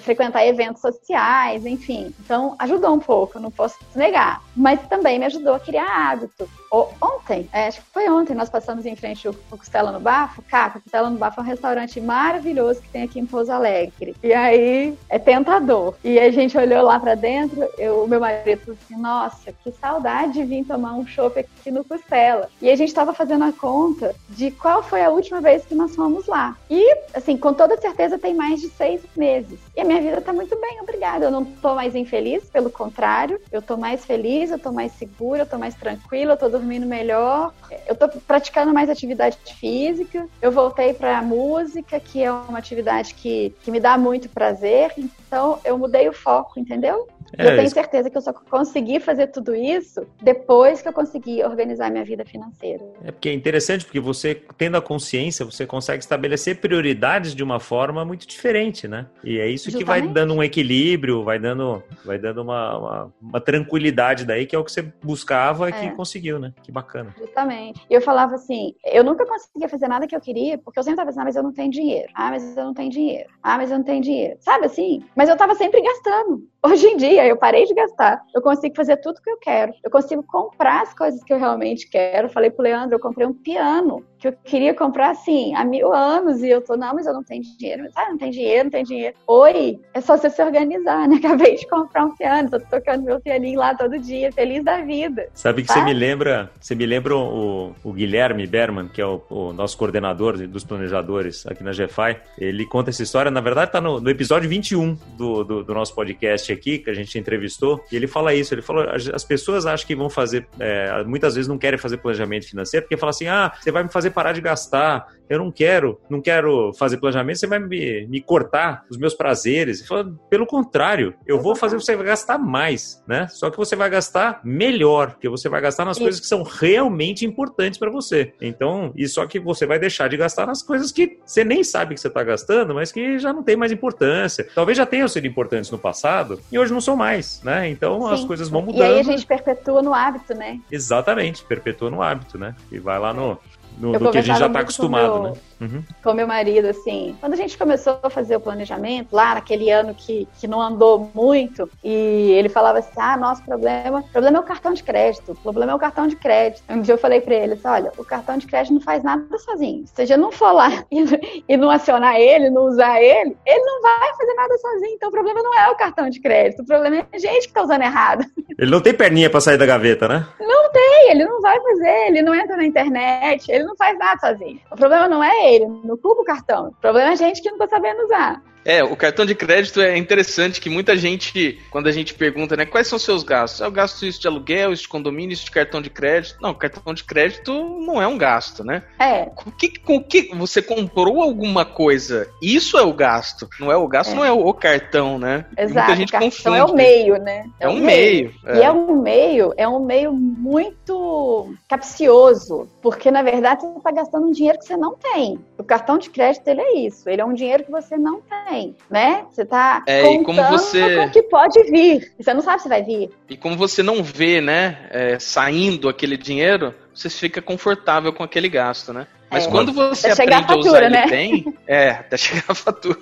frequentar 0.00 0.46
eventos 0.46 0.80
sociais, 0.80 1.66
enfim. 1.66 2.14
Então, 2.20 2.54
ajudou 2.58 2.94
um 2.94 2.98
pouco, 2.98 3.38
não 3.38 3.50
posso 3.50 3.78
negar. 3.94 4.42
Mas 4.56 4.80
também 4.88 5.18
me 5.18 5.26
ajudou 5.26 5.54
a 5.54 5.60
criar 5.60 6.10
hábito. 6.10 6.48
Ontem, 6.70 7.48
é, 7.52 7.66
acho 7.66 7.80
que 7.80 7.86
foi 7.92 8.08
ontem, 8.08 8.34
nós 8.34 8.48
passamos 8.48 8.86
em 8.86 8.94
frente 8.94 9.26
ao 9.26 9.34
Costela 9.50 9.90
no 9.90 9.98
Bafo. 9.98 10.42
Caco, 10.42 10.80
Costela 10.80 11.10
no 11.10 11.18
Bafo 11.18 11.40
é 11.40 11.42
um 11.42 11.46
restaurante 11.46 12.00
maravilhoso 12.00 12.80
que 12.80 12.88
tem 12.88 13.02
aqui 13.02 13.18
em 13.18 13.26
Pouso 13.26 13.50
Alegre. 13.50 14.14
E 14.22 14.32
aí, 14.32 14.96
é 15.08 15.18
tentador. 15.18 15.94
E 16.04 16.18
a 16.18 16.30
gente 16.30 16.56
olhou 16.56 16.82
lá 16.84 17.00
para 17.00 17.14
dentro, 17.14 17.68
o 18.02 18.06
meu 18.06 18.20
marido 18.20 18.60
falou 18.60 18.78
assim, 18.84 19.00
nossa, 19.00 19.52
que 19.52 19.72
saudade 19.72 20.34
de 20.34 20.44
vir 20.44 20.64
tomar 20.64 20.94
um 20.94 21.06
chopp 21.06 21.40
aqui 21.40 21.70
no 21.70 21.84
Costela. 21.84 22.48
E 22.62 22.70
a 22.70 22.76
gente 22.76 22.88
estava 22.88 23.12
fazendo 23.12 23.44
a 23.44 23.52
conta 23.52 24.14
de 24.28 24.50
qual 24.52 24.82
foi 24.82 25.02
a 25.02 25.10
última 25.10 25.40
vez 25.40 25.64
que 25.64 25.74
nós 25.74 25.96
fomos 25.96 26.26
lá. 26.26 26.56
E, 26.68 26.96
assim, 27.12 27.36
com 27.36 27.52
toda 27.52 27.76
certeza 27.80 28.18
tem 28.18 28.34
mais 28.34 28.60
de 28.60 28.68
seis 28.68 29.02
meses. 29.16 29.58
E 29.76 29.80
a 29.80 29.84
minha 29.84 30.00
vida 30.00 30.20
tá 30.20 30.32
muito 30.32 30.56
bem, 30.60 30.80
obrigada. 30.80 31.24
Eu 31.24 31.30
não 31.32 31.44
tô 31.44 31.74
mais 31.74 31.96
infeliz, 31.96 32.44
pelo 32.44 32.70
contrário, 32.70 33.40
eu 33.50 33.60
tô 33.60 33.76
mais 33.76 34.04
feliz, 34.04 34.50
eu 34.50 34.58
tô 34.58 34.70
mais 34.70 34.92
segura, 34.92 35.42
eu 35.42 35.46
tô 35.46 35.58
mais 35.58 35.74
tranquila, 35.74 36.34
eu 36.34 36.36
tô 36.36 36.48
dormindo 36.60 36.86
melhor, 36.86 37.52
eu 37.88 37.94
tô 37.94 38.06
praticando 38.08 38.72
mais 38.72 38.90
atividade 38.90 39.38
física, 39.58 40.28
eu 40.42 40.52
voltei 40.52 40.92
pra 40.92 41.22
música, 41.22 41.98
que 41.98 42.22
é 42.22 42.30
uma 42.30 42.58
atividade 42.58 43.14
que, 43.14 43.54
que 43.62 43.70
me 43.70 43.80
dá 43.80 43.96
muito 43.96 44.28
prazer, 44.28 44.92
então 44.96 45.58
eu 45.64 45.78
mudei 45.78 46.08
o 46.08 46.12
foco, 46.12 46.60
entendeu? 46.60 47.08
É, 47.36 47.44
eu 47.44 47.50
tenho 47.50 47.62
isso... 47.64 47.74
certeza 47.74 48.10
que 48.10 48.16
eu 48.16 48.22
só 48.22 48.32
consegui 48.32 49.00
fazer 49.00 49.28
tudo 49.28 49.54
isso 49.54 50.06
depois 50.22 50.82
que 50.82 50.88
eu 50.88 50.92
consegui 50.92 51.42
organizar 51.44 51.90
minha 51.90 52.04
vida 52.04 52.24
financeira. 52.24 52.84
É 53.04 53.10
porque 53.10 53.28
é 53.28 53.32
interessante, 53.32 53.84
porque 53.84 54.00
você, 54.00 54.42
tendo 54.56 54.76
a 54.76 54.82
consciência, 54.82 55.44
você 55.44 55.66
consegue 55.66 56.02
estabelecer 56.02 56.60
prioridades 56.60 57.34
de 57.34 57.42
uma 57.42 57.60
forma 57.60 58.04
muito 58.04 58.26
diferente, 58.26 58.88
né? 58.88 59.06
E 59.22 59.38
é 59.38 59.48
isso 59.48 59.70
Justamente. 59.70 60.02
que 60.02 60.06
vai 60.06 60.12
dando 60.12 60.34
um 60.34 60.42
equilíbrio, 60.42 61.22
vai 61.22 61.38
dando, 61.38 61.82
vai 62.04 62.18
dando 62.18 62.42
uma, 62.42 62.78
uma, 62.78 63.14
uma 63.20 63.40
tranquilidade 63.40 64.24
daí, 64.24 64.46
que 64.46 64.54
é 64.54 64.58
o 64.58 64.64
que 64.64 64.72
você 64.72 64.82
buscava 65.02 65.70
e 65.70 65.72
é. 65.72 65.80
que 65.80 65.90
conseguiu, 65.92 66.38
né? 66.38 66.52
Que 66.62 66.72
bacana. 66.72 67.14
Justamente. 67.18 67.80
E 67.88 67.94
eu 67.94 68.00
falava 68.00 68.34
assim, 68.34 68.74
eu 68.84 69.04
nunca 69.04 69.26
conseguia 69.26 69.68
fazer 69.68 69.88
nada 69.88 70.06
que 70.06 70.14
eu 70.14 70.20
queria, 70.20 70.58
porque 70.58 70.78
eu 70.78 70.82
sempre 70.82 71.02
estava 71.02 71.10
assim, 71.10 71.20
ah, 71.20 71.24
mas 71.24 71.36
eu 71.36 71.42
não 71.42 71.52
tenho 71.52 71.70
dinheiro. 71.70 72.08
Ah, 72.14 72.30
mas 72.30 72.56
eu 72.56 72.64
não 72.64 72.74
tenho 72.74 72.90
dinheiro. 72.90 73.28
Ah, 73.42 73.56
mas 73.56 73.70
eu 73.70 73.78
não 73.78 73.84
tenho 73.84 74.02
dinheiro. 74.02 74.36
Sabe 74.40 74.66
assim? 74.66 75.02
Mas 75.14 75.28
eu 75.28 75.34
estava 75.34 75.54
sempre 75.54 75.80
gastando. 75.82 76.48
Hoje 76.62 76.86
em 76.86 76.96
dia, 76.98 77.26
eu 77.26 77.38
parei 77.38 77.64
de 77.64 77.72
gastar. 77.72 78.22
Eu 78.34 78.42
consigo 78.42 78.76
fazer 78.76 78.98
tudo 78.98 79.22
que 79.22 79.30
eu 79.30 79.38
quero. 79.38 79.72
Eu 79.82 79.90
consigo 79.90 80.22
comprar 80.22 80.82
as 80.82 80.92
coisas 80.92 81.24
que 81.24 81.32
eu 81.32 81.38
realmente 81.38 81.88
quero. 81.88 82.28
Falei 82.28 82.50
pro 82.50 82.62
Leandro, 82.62 82.96
eu 82.96 83.00
comprei 83.00 83.26
um 83.26 83.32
piano 83.32 84.04
que 84.20 84.28
eu 84.28 84.32
queria 84.44 84.74
comprar 84.74 85.10
assim 85.10 85.54
há 85.54 85.64
mil 85.64 85.92
anos 85.92 86.42
e 86.42 86.48
eu 86.48 86.60
tô, 86.60 86.76
não, 86.76 86.94
mas 86.94 87.06
eu 87.06 87.14
não 87.14 87.24
tenho 87.24 87.42
dinheiro. 87.42 87.88
Ah, 87.96 88.10
não 88.10 88.18
tem 88.18 88.30
dinheiro, 88.30 88.64
não 88.64 88.70
tem 88.70 88.84
dinheiro. 88.84 89.16
Oi, 89.26 89.80
é 89.94 90.00
só 90.00 90.16
você 90.16 90.28
se 90.28 90.42
organizar, 90.42 91.08
né? 91.08 91.16
Acabei 91.24 91.56
de 91.56 91.66
comprar 91.66 92.04
um 92.04 92.14
piano, 92.14 92.50
tô 92.50 92.60
tocando 92.60 93.02
meu 93.02 93.18
pianinho 93.18 93.58
lá 93.58 93.74
todo 93.74 93.98
dia, 93.98 94.30
feliz 94.30 94.62
da 94.62 94.82
vida. 94.82 95.26
Sabe 95.32 95.62
que 95.62 95.68
tá? 95.68 95.74
você 95.74 95.84
me 95.84 95.94
lembra, 95.94 96.50
você 96.60 96.74
me 96.74 96.84
lembra 96.84 97.16
o, 97.16 97.74
o 97.82 97.92
Guilherme 97.92 98.46
Berman, 98.46 98.88
que 98.88 99.00
é 99.00 99.06
o, 99.06 99.22
o, 99.30 99.52
nosso 99.54 99.78
coordenador 99.78 100.36
dos 100.46 100.64
planejadores 100.64 101.46
aqui 101.46 101.64
na 101.64 101.70
GFI. 101.70 102.20
Ele 102.38 102.66
conta 102.66 102.90
essa 102.90 103.02
história, 103.02 103.30
na 103.30 103.40
verdade 103.40 103.72
tá 103.72 103.80
no, 103.80 104.00
no 104.00 104.10
episódio 104.10 104.48
21 104.48 104.96
do, 105.16 105.44
do, 105.44 105.64
do 105.64 105.74
nosso 105.74 105.94
podcast 105.94 106.52
aqui, 106.52 106.78
que 106.78 106.90
a 106.90 106.94
gente 106.94 107.18
entrevistou, 107.18 107.82
e 107.90 107.96
ele 107.96 108.06
fala 108.06 108.34
isso, 108.34 108.52
ele 108.52 108.62
falou, 108.62 108.84
as 108.90 109.24
pessoas 109.24 109.64
acham 109.64 109.86
que 109.86 109.94
vão 109.94 110.10
fazer, 110.10 110.46
é, 110.58 111.02
muitas 111.04 111.36
vezes 111.36 111.48
não 111.48 111.56
querem 111.56 111.78
fazer 111.78 111.96
planejamento 111.98 112.46
financeiro, 112.46 112.84
porque 112.84 112.96
fala 112.96 113.10
assim, 113.10 113.28
ah, 113.28 113.52
você 113.58 113.70
vai 113.70 113.82
me 113.82 113.88
fazer 113.88 114.09
parar 114.10 114.32
de 114.32 114.40
gastar, 114.40 115.06
eu 115.30 115.38
não 115.38 115.52
quero, 115.52 116.00
não 116.10 116.20
quero 116.20 116.72
fazer 116.74 116.96
planejamento, 116.96 117.38
você 117.38 117.46
vai 117.46 117.60
me, 117.60 118.04
me 118.08 118.20
cortar 118.20 118.84
os 118.90 118.98
meus 118.98 119.14
prazeres. 119.14 119.86
Fala, 119.86 120.12
pelo 120.28 120.44
contrário, 120.44 121.14
eu 121.24 121.40
vou 121.40 121.54
fazer 121.54 121.76
você 121.76 121.96
gastar 121.96 122.36
mais, 122.36 123.00
né? 123.06 123.28
Só 123.28 123.48
que 123.48 123.56
você 123.56 123.76
vai 123.76 123.88
gastar 123.88 124.40
melhor, 124.42 125.12
porque 125.12 125.28
você 125.28 125.48
vai 125.48 125.60
gastar 125.60 125.84
nas 125.84 125.98
coisas 125.98 126.20
que 126.20 126.26
são 126.26 126.42
realmente 126.42 127.24
importantes 127.24 127.78
para 127.78 127.88
você. 127.88 128.32
Então, 128.40 128.92
e 128.96 129.06
só 129.06 129.24
que 129.24 129.38
você 129.38 129.66
vai 129.66 129.78
deixar 129.78 130.08
de 130.08 130.16
gastar 130.16 130.46
nas 130.46 130.64
coisas 130.64 130.90
que 130.90 131.20
você 131.24 131.44
nem 131.44 131.62
sabe 131.62 131.94
que 131.94 132.00
você 132.00 132.08
está 132.08 132.24
gastando, 132.24 132.74
mas 132.74 132.90
que 132.90 133.16
já 133.20 133.32
não 133.32 133.44
tem 133.44 133.54
mais 133.54 133.70
importância. 133.70 134.48
Talvez 134.52 134.76
já 134.76 134.84
tenham 134.84 135.06
sido 135.06 135.28
importantes 135.28 135.70
no 135.70 135.78
passado 135.78 136.40
e 136.50 136.58
hoje 136.58 136.72
não 136.72 136.80
são 136.80 136.96
mais, 136.96 137.40
né? 137.44 137.68
Então 137.68 138.08
Sim. 138.08 138.14
as 138.14 138.24
coisas 138.24 138.48
vão 138.48 138.62
mudando. 138.62 138.80
E 138.80 138.82
aí 138.82 138.98
a 138.98 139.04
gente 139.04 139.24
perpetua 139.24 139.80
no 139.80 139.94
hábito, 139.94 140.34
né? 140.34 140.58
Exatamente, 140.72 141.44
perpetua 141.44 141.88
no 141.88 142.02
hábito, 142.02 142.36
né? 142.36 142.56
E 142.72 142.80
vai 142.80 142.98
lá 142.98 143.14
no, 143.14 143.38
no, 143.80 143.98
do 143.98 144.10
que 144.10 144.18
a 144.18 144.22
gente 144.22 144.38
já 144.38 144.46
está 144.46 144.60
acostumado, 144.60 145.14
meu, 145.14 145.22
né? 145.22 145.32
Uhum. 145.60 145.84
Com 146.02 146.14
meu 146.14 146.26
marido, 146.26 146.68
assim, 146.68 147.16
quando 147.20 147.32
a 147.32 147.36
gente 147.36 147.56
começou 147.56 147.98
a 148.02 148.10
fazer 148.10 148.36
o 148.36 148.40
planejamento, 148.40 149.08
lá 149.12 149.34
naquele 149.34 149.70
ano 149.70 149.94
que, 149.94 150.28
que 150.38 150.46
não 150.46 150.60
andou 150.60 151.10
muito, 151.14 151.68
e 151.82 152.32
ele 152.32 152.48
falava 152.48 152.78
assim: 152.78 152.92
ah, 152.96 153.16
nosso 153.16 153.42
problema, 153.42 154.02
problema 154.12 154.38
é 154.38 154.40
o 154.40 154.44
cartão 154.44 154.72
de 154.72 154.82
crédito, 154.82 155.32
o 155.32 155.34
problema 155.36 155.72
é 155.72 155.74
o 155.74 155.78
cartão 155.78 156.06
de 156.06 156.16
crédito. 156.16 156.62
Um 156.68 156.82
dia 156.82 156.94
eu 156.94 156.98
falei 156.98 157.20
para 157.20 157.34
ele 157.34 157.54
assim: 157.54 157.68
olha, 157.68 157.92
o 157.96 158.04
cartão 158.04 158.36
de 158.36 158.46
crédito 158.46 158.74
não 158.74 158.80
faz 158.80 159.02
nada 159.02 159.26
sozinho. 159.38 159.84
Se 159.86 160.06
você 160.06 160.16
não 160.16 160.30
for 160.30 160.52
lá 160.52 160.70
e, 160.90 161.44
e 161.48 161.56
não 161.56 161.70
acionar 161.70 162.16
ele, 162.16 162.50
não 162.50 162.64
usar 162.64 163.00
ele, 163.00 163.36
ele 163.46 163.64
não 163.64 163.82
vai 163.82 164.14
fazer 164.14 164.34
nada 164.34 164.58
sozinho. 164.58 164.94
Então 164.94 165.08
o 165.08 165.12
problema 165.12 165.42
não 165.42 165.58
é 165.58 165.70
o 165.70 165.76
cartão 165.76 166.08
de 166.10 166.20
crédito, 166.20 166.62
o 166.62 166.66
problema 166.66 166.96
é 166.96 167.06
a 167.12 167.18
gente 167.18 167.48
que 167.48 167.54
tá 167.54 167.62
usando 167.62 167.82
errado. 167.82 168.24
Ele 168.58 168.70
não 168.70 168.80
tem 168.80 168.92
perninha 168.92 169.30
para 169.30 169.40
sair 169.40 169.56
da 169.56 169.66
gaveta, 169.66 170.06
né? 170.06 170.26
Não 170.38 170.70
tem, 170.70 170.89
ele 171.10 171.24
não 171.24 171.40
vai 171.40 171.60
fazer, 171.60 172.08
ele 172.08 172.22
não 172.22 172.34
entra 172.34 172.56
na 172.56 172.64
internet, 172.64 173.50
ele 173.50 173.64
não 173.64 173.76
faz 173.76 173.98
nada 173.98 174.20
sozinho. 174.20 174.60
O 174.70 174.76
problema 174.76 175.08
não 175.08 175.22
é 175.22 175.54
ele, 175.54 175.66
não 175.66 175.96
culpa 175.96 176.22
o 176.22 176.24
cartão. 176.24 176.68
O 176.68 176.80
problema 176.80 177.10
é 177.10 177.12
a 177.12 177.16
gente 177.16 177.42
que 177.42 177.50
não 177.50 177.58
tá 177.58 177.68
sabendo 177.68 178.04
usar. 178.04 178.42
É, 178.64 178.84
o 178.84 178.96
cartão 178.96 179.24
de 179.24 179.34
crédito 179.34 179.80
é 179.80 179.96
interessante 179.96 180.60
que 180.60 180.68
muita 180.68 180.96
gente, 180.96 181.58
quando 181.70 181.86
a 181.86 181.92
gente 181.92 182.14
pergunta, 182.14 182.56
né, 182.56 182.66
quais 182.66 182.86
são 182.86 182.96
os 182.96 183.02
seus 183.02 183.22
gastos? 183.22 183.60
Eu 183.60 183.70
gasto 183.70 184.04
isso 184.04 184.20
de 184.20 184.28
aluguel, 184.28 184.72
isso 184.72 184.82
de 184.82 184.88
condomínio, 184.88 185.32
isso 185.32 185.44
de 185.44 185.50
cartão 185.50 185.80
de 185.80 185.90
crédito. 185.90 186.36
Não, 186.40 186.54
cartão 186.54 186.92
de 186.92 187.04
crédito 187.04 187.52
não 187.80 188.00
é 188.00 188.06
um 188.06 188.18
gasto, 188.18 188.62
né? 188.62 188.82
É. 188.98 189.26
Com 189.26 189.50
que, 189.50 189.78
com 189.78 190.02
que 190.02 190.34
você 190.34 190.60
comprou 190.60 191.22
alguma 191.22 191.64
coisa? 191.64 192.28
Isso 192.42 192.76
é 192.76 192.82
o 192.82 192.92
gasto. 192.92 193.48
Não 193.58 193.72
é 193.72 193.76
o 193.76 193.88
gasto, 193.88 194.12
é. 194.12 194.14
não 194.14 194.24
é 194.24 194.32
o, 194.32 194.52
cartão, 194.52 195.18
né? 195.18 195.46
Exato. 195.56 195.88
Muita 195.88 195.96
gente 195.96 196.08
o 196.08 196.12
cartão 196.12 196.30
confunde. 196.30 196.58
é 196.58 196.64
o 196.64 196.74
meio, 196.74 197.18
né? 197.18 197.44
É, 197.58 197.64
é 197.64 197.68
um 197.68 197.80
meio. 197.80 197.86
meio. 197.86 198.34
É. 198.46 198.58
E 198.58 198.62
é 198.62 198.70
um 198.70 199.00
meio, 199.00 199.54
é 199.56 199.68
um 199.68 199.84
meio 199.84 200.12
muito 200.12 201.54
capcioso, 201.68 202.68
porque 202.82 203.10
na 203.10 203.22
verdade 203.22 203.62
você 203.62 203.78
está 203.78 203.90
gastando 203.90 204.26
um 204.26 204.32
dinheiro 204.32 204.58
que 204.58 204.66
você 204.66 204.76
não 204.76 204.94
tem. 204.94 205.38
O 205.56 205.64
cartão 205.64 205.96
de 205.96 206.10
crédito 206.10 206.46
ele 206.48 206.60
é 206.60 206.78
isso, 206.80 207.08
ele 207.08 207.22
é 207.22 207.24
um 207.24 207.32
dinheiro 207.32 207.64
que 207.64 207.70
você 207.70 207.96
não 207.96 208.20
tem 208.20 208.49
tem, 208.50 208.76
né? 208.90 209.24
Você 209.30 209.44
tá 209.44 209.82
é, 209.86 210.02
contando 210.02 210.24
como 210.24 210.42
você... 210.48 210.96
com 210.96 211.04
o 211.04 211.10
que 211.10 211.22
pode 211.22 211.62
vir. 211.70 212.12
Você 212.18 212.34
não 212.34 212.40
sabe 212.40 212.62
se 212.62 212.68
vai 212.68 212.82
vir. 212.82 213.10
E 213.28 213.36
como 213.36 213.56
você 213.56 213.82
não 213.82 214.02
vê, 214.02 214.40
né, 214.40 214.88
é, 214.90 215.18
saindo 215.18 215.88
aquele 215.88 216.16
dinheiro, 216.16 216.74
você 216.92 217.08
fica 217.08 217.40
confortável 217.40 218.12
com 218.12 218.22
aquele 218.22 218.48
gasto, 218.48 218.92
né? 218.92 219.06
Mas 219.30 219.46
é. 219.46 219.50
quando 219.50 219.72
você 219.72 220.08
até 220.08 220.24
aprende 220.24 220.34
a, 220.34 220.48
fatura, 220.48 220.68
a 220.68 220.70
usar 220.70 220.90
né? 220.90 221.02
ele 221.02 221.10
bem, 221.10 221.54
é, 221.66 221.90
até 221.90 222.16
chegar 222.16 222.44
a 222.48 222.54
fatura. 222.54 222.98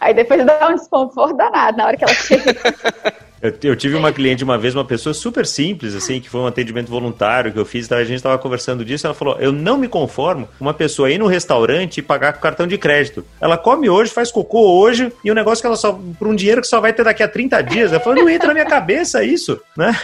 Aí 0.00 0.14
depois 0.14 0.46
dá 0.46 0.68
um 0.68 0.74
desconforto 0.76 1.36
danado 1.36 1.76
na 1.76 1.86
hora 1.86 1.96
que 1.96 2.04
ela 2.04 2.14
chega. 2.14 2.54
Eu, 3.40 3.52
eu, 3.62 3.76
tive 3.76 3.94
uma 3.96 4.12
cliente 4.12 4.42
uma 4.42 4.56
vez, 4.56 4.74
uma 4.74 4.84
pessoa 4.84 5.12
super 5.12 5.46
simples, 5.46 5.94
assim, 5.94 6.20
que 6.20 6.28
foi 6.28 6.40
um 6.40 6.46
atendimento 6.46 6.88
voluntário 6.88 7.52
que 7.52 7.58
eu 7.58 7.66
fiz, 7.66 7.86
tá? 7.86 7.96
a 7.96 8.04
gente 8.04 8.16
estava 8.16 8.38
conversando 8.38 8.84
disso, 8.84 9.06
ela 9.06 9.14
falou, 9.14 9.36
eu 9.38 9.52
não 9.52 9.76
me 9.76 9.88
conformo 9.88 10.48
uma 10.58 10.72
pessoa 10.72 11.10
ir 11.10 11.18
no 11.18 11.26
restaurante 11.26 11.98
e 11.98 12.02
pagar 12.02 12.32
com 12.32 12.40
cartão 12.40 12.66
de 12.66 12.78
crédito. 12.78 13.24
Ela 13.40 13.58
come 13.58 13.90
hoje, 13.90 14.10
faz 14.10 14.30
cocô 14.30 14.80
hoje, 14.80 15.12
e 15.22 15.30
o 15.30 15.32
um 15.32 15.36
negócio 15.36 15.62
que 15.62 15.66
ela 15.66 15.76
só, 15.76 15.98
por 16.18 16.28
um 16.28 16.34
dinheiro 16.34 16.60
que 16.60 16.66
só 16.66 16.80
vai 16.80 16.92
ter 16.92 17.04
daqui 17.04 17.22
a 17.22 17.28
30 17.28 17.62
dias, 17.62 17.92
ela 17.92 18.00
falou, 18.00 18.22
não 18.22 18.30
entra 18.30 18.48
na 18.48 18.54
minha 18.54 18.66
cabeça 18.66 19.22
isso, 19.22 19.60
né? 19.76 19.94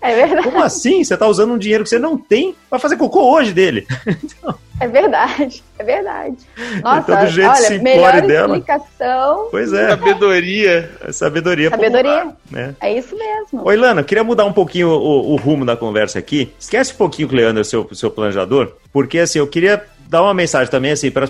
É 0.00 0.14
verdade. 0.14 0.42
Como 0.42 0.62
assim? 0.62 1.04
Você 1.04 1.14
está 1.14 1.26
usando 1.26 1.52
um 1.52 1.58
dinheiro 1.58 1.84
que 1.84 1.90
você 1.90 1.98
não 1.98 2.16
tem 2.16 2.54
para 2.68 2.78
fazer 2.78 2.96
cocô 2.96 3.34
hoje 3.34 3.52
dele? 3.52 3.86
então... 4.06 4.54
É 4.80 4.88
verdade, 4.88 5.62
é 5.78 5.84
verdade. 5.84 6.36
Nossa, 6.82 7.12
então, 7.12 7.24
do 7.24 7.30
jeito 7.30 7.50
olha, 7.50 7.82
melhor 7.82 8.22
dela. 8.22 8.56
explicação. 8.56 9.48
Pois 9.50 9.72
é. 9.74 9.90
Sabedoria. 9.90 10.90
Sabedoria. 11.12 11.70
Sabedoria. 11.70 12.20
Popular, 12.20 12.36
né? 12.50 12.74
É 12.80 12.96
isso 12.96 13.14
mesmo. 13.14 13.62
Oi, 13.62 13.76
Lana, 13.76 14.02
queria 14.02 14.24
mudar 14.24 14.46
um 14.46 14.52
pouquinho 14.54 14.88
o, 14.88 15.32
o 15.32 15.36
rumo 15.36 15.66
da 15.66 15.76
conversa 15.76 16.18
aqui. 16.18 16.50
Esquece 16.58 16.94
um 16.94 16.96
pouquinho, 16.96 17.28
Leandro, 17.30 17.62
seu, 17.62 17.86
seu 17.94 18.10
planejador, 18.10 18.72
porque 18.90 19.18
assim, 19.18 19.38
eu 19.38 19.46
queria 19.46 19.84
dar 20.08 20.22
uma 20.22 20.32
mensagem 20.32 20.70
também 20.70 20.92
assim 20.92 21.10
para 21.10 21.28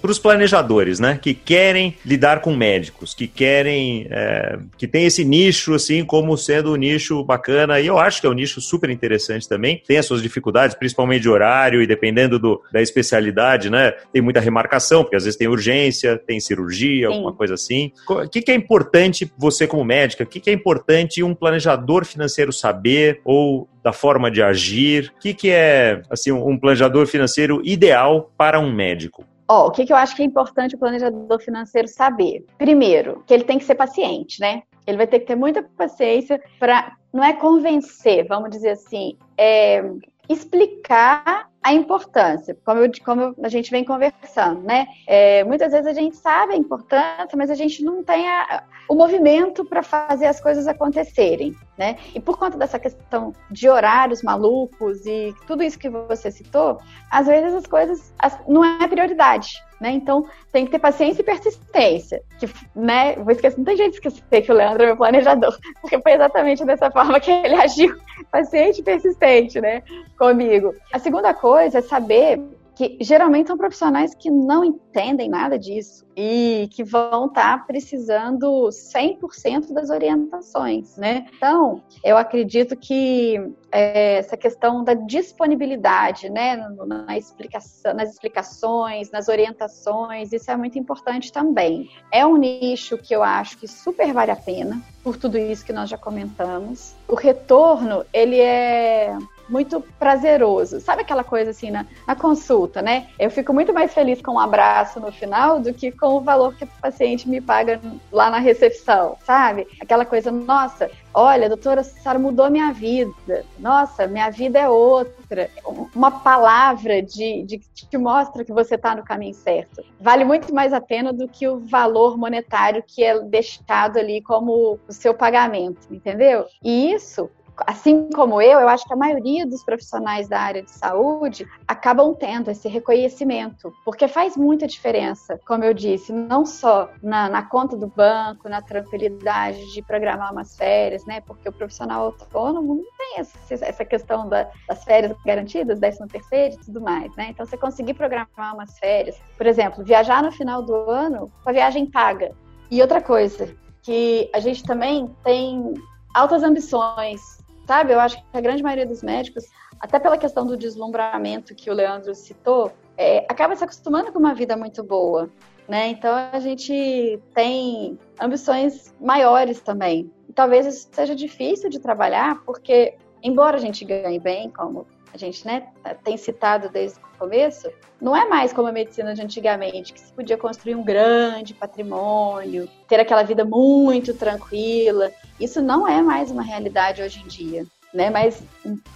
para 0.00 0.10
os 0.10 0.18
planejadores, 0.18 1.00
né? 1.00 1.18
Que 1.20 1.34
querem 1.34 1.96
lidar 2.04 2.40
com 2.40 2.54
médicos, 2.54 3.14
que 3.14 3.26
querem, 3.26 4.06
é, 4.10 4.58
que 4.76 4.86
tem 4.86 5.06
esse 5.06 5.24
nicho 5.24 5.74
assim 5.74 6.04
como 6.04 6.36
sendo 6.36 6.72
um 6.72 6.76
nicho 6.76 7.24
bacana. 7.24 7.80
E 7.80 7.86
eu 7.86 7.98
acho 7.98 8.20
que 8.20 8.26
é 8.26 8.30
um 8.30 8.34
nicho 8.34 8.60
super 8.60 8.90
interessante 8.90 9.48
também. 9.48 9.82
Tem 9.86 9.98
as 9.98 10.06
suas 10.06 10.22
dificuldades, 10.22 10.76
principalmente 10.76 11.22
de 11.22 11.28
horário 11.28 11.82
e 11.82 11.86
dependendo 11.86 12.38
do, 12.38 12.60
da 12.72 12.80
especialidade, 12.80 13.70
né? 13.70 13.92
Tem 14.12 14.22
muita 14.22 14.40
remarcação, 14.40 15.02
porque 15.02 15.16
às 15.16 15.24
vezes 15.24 15.38
tem 15.38 15.48
urgência, 15.48 16.18
tem 16.18 16.40
cirurgia, 16.40 17.08
Sim. 17.08 17.14
alguma 17.14 17.32
coisa 17.32 17.54
assim. 17.54 17.92
O 18.08 18.28
que, 18.28 18.42
que 18.42 18.50
é 18.50 18.54
importante 18.54 19.32
você 19.38 19.66
como 19.66 19.84
médica? 19.84 20.24
O 20.24 20.26
que, 20.26 20.40
que 20.40 20.50
é 20.50 20.52
importante 20.52 21.22
um 21.22 21.34
planejador 21.34 22.04
financeiro 22.04 22.52
saber 22.52 23.20
ou 23.24 23.68
da 23.82 23.92
forma 23.92 24.30
de 24.30 24.42
agir? 24.42 25.12
O 25.16 25.20
que, 25.20 25.34
que 25.34 25.50
é 25.50 26.02
assim 26.10 26.30
um 26.30 26.58
planejador 26.58 27.06
financeiro 27.06 27.60
ideal 27.64 28.32
para 28.36 28.60
um 28.60 28.72
médico? 28.72 29.24
Ó, 29.48 29.66
o 29.66 29.70
que, 29.70 29.84
que 29.84 29.92
eu 29.92 29.96
acho 29.96 30.14
que 30.16 30.22
é 30.22 30.24
importante 30.24 30.74
o 30.74 30.78
planejador 30.78 31.40
financeiro 31.40 31.88
saber? 31.88 32.44
Primeiro, 32.58 33.22
que 33.26 33.34
ele 33.34 33.44
tem 33.44 33.58
que 33.58 33.64
ser 33.64 33.74
paciente, 33.74 34.40
né? 34.40 34.62
Ele 34.86 34.96
vai 34.96 35.06
ter 35.06 35.20
que 35.20 35.26
ter 35.26 35.36
muita 35.36 35.62
paciência 35.62 36.42
para, 36.58 36.96
não 37.12 37.22
é 37.22 37.32
convencer, 37.32 38.26
vamos 38.26 38.50
dizer 38.50 38.70
assim, 38.70 39.16
é 39.36 39.84
explicar 40.28 41.51
a 41.62 41.72
importância, 41.72 42.56
como, 42.64 42.80
eu, 42.80 42.90
como 43.04 43.34
a 43.42 43.48
gente 43.48 43.70
vem 43.70 43.84
conversando, 43.84 44.60
né? 44.62 44.86
É, 45.06 45.44
muitas 45.44 45.70
vezes 45.70 45.86
a 45.86 45.92
gente 45.92 46.16
sabe 46.16 46.54
a 46.54 46.56
importância, 46.56 47.36
mas 47.36 47.50
a 47.50 47.54
gente 47.54 47.84
não 47.84 48.02
tem 48.02 48.28
a, 48.28 48.64
o 48.88 48.94
movimento 48.94 49.64
para 49.64 49.82
fazer 49.82 50.26
as 50.26 50.40
coisas 50.40 50.66
acontecerem, 50.66 51.54
né? 51.78 51.96
E 52.14 52.20
por 52.20 52.36
conta 52.36 52.58
dessa 52.58 52.78
questão 52.78 53.32
de 53.50 53.68
horários 53.68 54.22
malucos 54.22 55.06
e 55.06 55.34
tudo 55.46 55.62
isso 55.62 55.78
que 55.78 55.88
você 55.88 56.30
citou, 56.30 56.80
às 57.10 57.26
vezes 57.26 57.54
as 57.54 57.66
coisas 57.66 58.12
as, 58.18 58.36
não 58.48 58.64
é 58.64 58.88
prioridade. 58.88 59.62
Né? 59.80 59.90
Então, 59.90 60.28
tem 60.52 60.64
que 60.64 60.70
ter 60.70 60.78
paciência 60.78 61.22
e 61.22 61.24
persistência. 61.24 62.22
Que, 62.38 62.48
né? 62.72 63.16
Vou 63.16 63.32
esquecer, 63.32 63.58
não 63.58 63.64
tem 63.64 63.76
jeito 63.76 63.90
de 63.90 63.96
esquecer 63.96 64.42
que 64.42 64.52
o 64.52 64.54
Leandro 64.54 64.84
é 64.84 64.86
meu 64.86 64.96
planejador, 64.96 65.58
porque 65.82 66.00
foi 66.00 66.12
exatamente 66.12 66.64
dessa 66.64 66.88
forma 66.88 67.18
que 67.18 67.32
ele 67.32 67.56
agiu, 67.56 67.96
paciente 68.32 68.82
persistente, 68.82 69.60
né? 69.60 69.82
Comigo. 70.18 70.74
A 70.90 70.98
segunda 70.98 71.34
coisa 71.34 71.78
é 71.78 71.82
saber 71.82 72.40
que 72.74 72.96
geralmente 73.00 73.48
são 73.48 73.56
profissionais 73.56 74.14
que 74.14 74.30
não 74.30 74.64
entendem 74.64 75.28
nada 75.28 75.58
disso 75.58 76.06
e 76.16 76.68
que 76.72 76.82
vão 76.82 77.26
estar 77.26 77.58
tá 77.58 77.64
precisando 77.64 78.68
100% 78.68 79.72
das 79.72 79.90
orientações, 79.90 80.96
né? 80.96 81.26
Então, 81.36 81.82
eu 82.04 82.16
acredito 82.16 82.76
que 82.76 83.38
é, 83.70 84.18
essa 84.18 84.36
questão 84.36 84.84
da 84.84 84.94
disponibilidade, 84.94 86.28
né, 86.28 86.56
na 86.86 87.16
explicação, 87.16 87.94
nas 87.94 88.10
explicações, 88.10 89.10
nas 89.10 89.28
orientações, 89.28 90.32
isso 90.32 90.50
é 90.50 90.56
muito 90.56 90.78
importante 90.78 91.32
também. 91.32 91.90
É 92.10 92.24
um 92.26 92.36
nicho 92.36 92.98
que 92.98 93.14
eu 93.14 93.22
acho 93.22 93.58
que 93.58 93.66
super 93.66 94.12
vale 94.12 94.30
a 94.30 94.36
pena, 94.36 94.80
por 95.02 95.16
tudo 95.16 95.38
isso 95.38 95.64
que 95.64 95.72
nós 95.72 95.88
já 95.88 95.96
comentamos. 95.96 96.94
O 97.08 97.14
retorno, 97.14 98.04
ele 98.12 98.40
é 98.40 99.16
muito 99.52 99.84
prazeroso. 99.98 100.80
Sabe 100.80 101.02
aquela 101.02 101.22
coisa 101.22 101.50
assim 101.50 101.70
na, 101.70 101.86
na, 102.06 102.16
consulta, 102.16 102.80
né? 102.80 103.08
Eu 103.18 103.30
fico 103.30 103.52
muito 103.52 103.72
mais 103.72 103.92
feliz 103.92 104.22
com 104.22 104.32
um 104.32 104.38
abraço 104.38 104.98
no 104.98 105.12
final 105.12 105.60
do 105.60 105.74
que 105.74 105.92
com 105.92 106.14
o 106.14 106.20
valor 106.20 106.54
que 106.54 106.64
o 106.64 106.68
paciente 106.80 107.28
me 107.28 107.40
paga 107.40 107.78
lá 108.10 108.30
na 108.30 108.38
recepção, 108.38 109.16
sabe? 109.24 109.68
Aquela 109.80 110.06
coisa, 110.06 110.32
nossa, 110.32 110.90
olha, 111.12 111.48
doutora, 111.48 111.82
a 111.82 111.84
senhora 111.84 112.18
mudou 112.18 112.50
minha 112.50 112.72
vida. 112.72 113.44
Nossa, 113.58 114.06
minha 114.06 114.30
vida 114.30 114.58
é 114.58 114.68
outra. 114.68 115.50
Uma 115.94 116.10
palavra 116.10 117.02
de, 117.02 117.42
de 117.42 117.58
que 117.58 117.86
te 117.86 117.98
mostra 117.98 118.44
que 118.44 118.52
você 118.52 118.76
está 118.76 118.94
no 118.94 119.04
caminho 119.04 119.34
certo. 119.34 119.84
Vale 120.00 120.24
muito 120.24 120.54
mais 120.54 120.72
a 120.72 120.80
pena 120.80 121.12
do 121.12 121.28
que 121.28 121.46
o 121.46 121.58
valor 121.60 122.16
monetário 122.16 122.82
que 122.86 123.04
é 123.04 123.20
deixado 123.20 123.98
ali 123.98 124.22
como 124.22 124.78
o 124.88 124.92
seu 124.92 125.12
pagamento, 125.12 125.86
entendeu? 125.90 126.46
E 126.62 126.92
isso 126.92 127.28
assim 127.66 128.08
como 128.14 128.40
eu, 128.40 128.60
eu 128.60 128.68
acho 128.68 128.86
que 128.86 128.92
a 128.92 128.96
maioria 128.96 129.46
dos 129.46 129.62
profissionais 129.62 130.28
da 130.28 130.40
área 130.40 130.62
de 130.62 130.70
saúde 130.70 131.46
acabam 131.66 132.14
tendo 132.14 132.50
esse 132.50 132.68
reconhecimento, 132.68 133.72
porque 133.84 134.08
faz 134.08 134.36
muita 134.36 134.66
diferença, 134.66 135.38
como 135.46 135.64
eu 135.64 135.74
disse, 135.74 136.12
não 136.12 136.46
só 136.46 136.90
na, 137.02 137.28
na 137.28 137.42
conta 137.42 137.76
do 137.76 137.86
banco, 137.86 138.48
na 138.48 138.62
tranquilidade 138.62 139.72
de 139.72 139.82
programar 139.82 140.32
umas 140.32 140.56
férias, 140.56 141.04
né? 141.04 141.20
Porque 141.20 141.48
o 141.48 141.52
profissional 141.52 142.06
autônomo 142.06 142.74
não 142.74 142.84
tem 142.98 143.18
essa, 143.18 143.64
essa 143.64 143.84
questão 143.84 144.28
da, 144.28 144.48
das 144.68 144.84
férias 144.84 145.16
garantidas, 145.24 145.78
13 145.78 146.06
terceiro 146.08 146.54
e 146.54 146.58
tudo 146.58 146.80
mais, 146.80 147.14
né? 147.16 147.28
Então, 147.30 147.44
você 147.44 147.56
conseguir 147.56 147.94
programar 147.94 148.54
umas 148.54 148.78
férias, 148.78 149.16
por 149.36 149.46
exemplo, 149.46 149.84
viajar 149.84 150.22
no 150.22 150.32
final 150.32 150.62
do 150.62 150.74
ano 150.74 151.30
com 151.42 151.50
a 151.50 151.52
viagem 151.52 151.86
paga. 151.86 152.32
E 152.70 152.80
outra 152.80 153.00
coisa, 153.00 153.54
que 153.82 154.30
a 154.32 154.40
gente 154.40 154.62
também 154.62 155.14
tem 155.22 155.74
altas 156.14 156.42
ambições 156.42 157.41
sabe? 157.66 157.92
Eu 157.92 158.00
acho 158.00 158.16
que 158.16 158.24
a 158.32 158.40
grande 158.40 158.62
maioria 158.62 158.86
dos 158.86 159.02
médicos, 159.02 159.44
até 159.80 159.98
pela 159.98 160.18
questão 160.18 160.46
do 160.46 160.56
deslumbramento 160.56 161.54
que 161.54 161.70
o 161.70 161.74
Leandro 161.74 162.14
citou, 162.14 162.72
é, 162.96 163.24
acaba 163.28 163.56
se 163.56 163.64
acostumando 163.64 164.12
com 164.12 164.18
uma 164.18 164.34
vida 164.34 164.56
muito 164.56 164.82
boa, 164.82 165.30
né? 165.68 165.88
Então 165.88 166.14
a 166.32 166.38
gente 166.38 167.20
tem 167.34 167.98
ambições 168.20 168.94
maiores 169.00 169.60
também. 169.60 170.10
E 170.28 170.32
talvez 170.32 170.66
isso 170.66 170.88
seja 170.92 171.14
difícil 171.14 171.70
de 171.70 171.78
trabalhar, 171.78 172.42
porque 172.44 172.94
embora 173.22 173.56
a 173.56 173.60
gente 173.60 173.84
ganhe 173.84 174.18
bem, 174.18 174.50
como 174.50 174.86
a 175.12 175.18
gente 175.18 175.46
né, 175.46 175.68
tem 176.02 176.16
citado 176.16 176.70
desde 176.70 176.98
o 176.98 177.18
começo, 177.18 177.70
não 178.00 178.16
é 178.16 178.26
mais 178.26 178.52
como 178.52 178.68
a 178.68 178.72
medicina 178.72 179.14
de 179.14 179.22
antigamente, 179.22 179.92
que 179.92 180.00
se 180.00 180.12
podia 180.12 180.38
construir 180.38 180.74
um 180.74 180.82
grande 180.82 181.52
patrimônio, 181.52 182.68
ter 182.88 182.98
aquela 182.98 183.22
vida 183.22 183.44
muito 183.44 184.14
tranquila. 184.14 185.12
Isso 185.42 185.60
não 185.60 185.88
é 185.88 186.00
mais 186.00 186.30
uma 186.30 186.42
realidade 186.42 187.02
hoje 187.02 187.20
em 187.20 187.26
dia. 187.26 187.66
Né? 187.92 188.08
Mas 188.08 188.42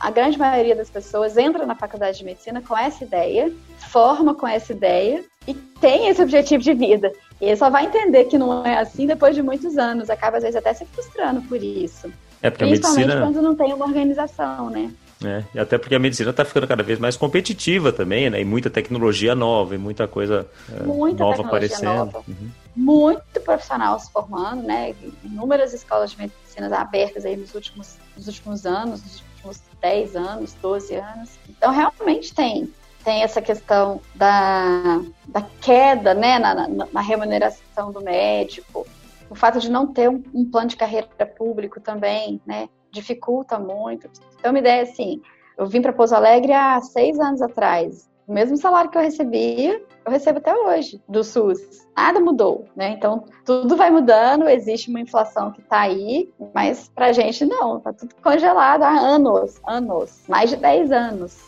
a 0.00 0.10
grande 0.10 0.38
maioria 0.38 0.74
das 0.74 0.88
pessoas 0.88 1.36
entra 1.36 1.66
na 1.66 1.74
faculdade 1.74 2.18
de 2.18 2.24
medicina 2.24 2.62
com 2.62 2.76
essa 2.76 3.04
ideia, 3.04 3.52
forma 3.90 4.34
com 4.34 4.46
essa 4.46 4.72
ideia 4.72 5.22
e 5.46 5.52
tem 5.52 6.08
esse 6.08 6.22
objetivo 6.22 6.62
de 6.62 6.72
vida. 6.72 7.12
E 7.38 7.54
só 7.56 7.68
vai 7.68 7.84
entender 7.84 8.24
que 8.24 8.38
não 8.38 8.64
é 8.64 8.78
assim 8.78 9.06
depois 9.06 9.34
de 9.34 9.42
muitos 9.42 9.76
anos, 9.76 10.08
acaba 10.08 10.38
às 10.38 10.44
vezes 10.44 10.56
até 10.56 10.72
se 10.72 10.86
frustrando 10.86 11.42
por 11.42 11.62
isso. 11.62 12.10
É 12.40 12.48
porque 12.48 12.64
Principalmente 12.64 13.02
a 13.02 13.06
medicina... 13.06 13.26
quando 13.26 13.42
não 13.42 13.54
tem 13.54 13.74
uma 13.74 13.84
organização, 13.84 14.70
né? 14.70 14.90
É, 15.24 15.42
e 15.54 15.58
até 15.58 15.78
porque 15.78 15.94
a 15.94 15.98
medicina 15.98 16.30
está 16.30 16.44
ficando 16.44 16.66
cada 16.66 16.82
vez 16.82 16.98
mais 16.98 17.16
competitiva 17.16 17.92
também, 17.92 18.30
né? 18.30 18.40
E 18.40 18.44
muita 18.44 18.70
tecnologia 18.70 19.34
nova, 19.34 19.74
e 19.74 19.78
muita 19.78 20.06
coisa 20.06 20.46
é, 20.70 20.82
muita 20.84 21.24
nova 21.24 21.42
aparecendo. 21.42 21.84
Nova. 21.84 22.22
Uhum. 22.28 22.50
Muito 22.76 23.40
profissional 23.40 23.98
se 23.98 24.10
formando, 24.10 24.62
né? 24.62 24.94
Inúmeras 25.24 25.72
escolas 25.72 26.10
de 26.10 26.18
medicina 26.18 26.76
abertas 26.78 27.24
aí 27.24 27.36
nos 27.36 27.54
últimos, 27.54 27.96
nos 28.16 28.26
últimos 28.26 28.66
anos, 28.66 29.02
nos 29.02 29.20
últimos 29.20 29.62
10 29.80 30.16
anos, 30.16 30.54
12 30.60 30.94
anos. 30.94 31.30
Então, 31.48 31.72
realmente 31.72 32.34
tem. 32.34 32.72
Tem 33.02 33.22
essa 33.22 33.40
questão 33.40 34.00
da, 34.14 35.00
da 35.28 35.42
queda 35.60 36.12
né, 36.12 36.38
na, 36.38 36.54
na, 36.54 36.86
na 36.92 37.00
remuneração 37.00 37.92
do 37.92 38.00
médico, 38.00 38.86
o 39.30 39.34
fato 39.34 39.60
de 39.60 39.70
não 39.70 39.86
ter 39.86 40.10
um, 40.10 40.22
um 40.34 40.44
plano 40.44 40.68
de 40.68 40.76
carreira 40.76 41.06
público 41.24 41.80
também, 41.80 42.40
né? 42.44 42.68
dificulta 42.90 43.58
muito. 43.58 44.08
Então, 44.38 44.50
uma 44.50 44.58
ideia 44.58 44.82
assim, 44.82 45.20
eu 45.56 45.66
vim 45.66 45.82
para 45.82 45.92
Pouso 45.92 46.14
Alegre 46.14 46.52
há 46.52 46.80
seis 46.80 47.18
anos 47.20 47.42
atrás. 47.42 48.08
O 48.26 48.32
mesmo 48.32 48.56
salário 48.56 48.90
que 48.90 48.98
eu 48.98 49.02
recebia, 49.02 49.82
eu 50.06 50.12
recebo 50.12 50.38
até 50.38 50.54
hoje 50.54 51.00
do 51.08 51.24
SUS. 51.24 51.58
Nada 51.96 52.20
mudou, 52.20 52.68
né? 52.76 52.90
Então, 52.90 53.24
tudo 53.44 53.76
vai 53.76 53.90
mudando, 53.90 54.48
existe 54.48 54.88
uma 54.88 55.00
inflação 55.00 55.50
que 55.50 55.60
está 55.60 55.80
aí, 55.80 56.30
mas 56.54 56.88
para 56.94 57.06
a 57.06 57.12
gente 57.12 57.44
não, 57.44 57.78
está 57.78 57.92
tudo 57.92 58.14
congelado 58.22 58.84
há 58.84 58.90
anos, 58.90 59.56
anos, 59.66 60.22
mais 60.28 60.50
de 60.50 60.56
10 60.56 60.92
anos. 60.92 61.38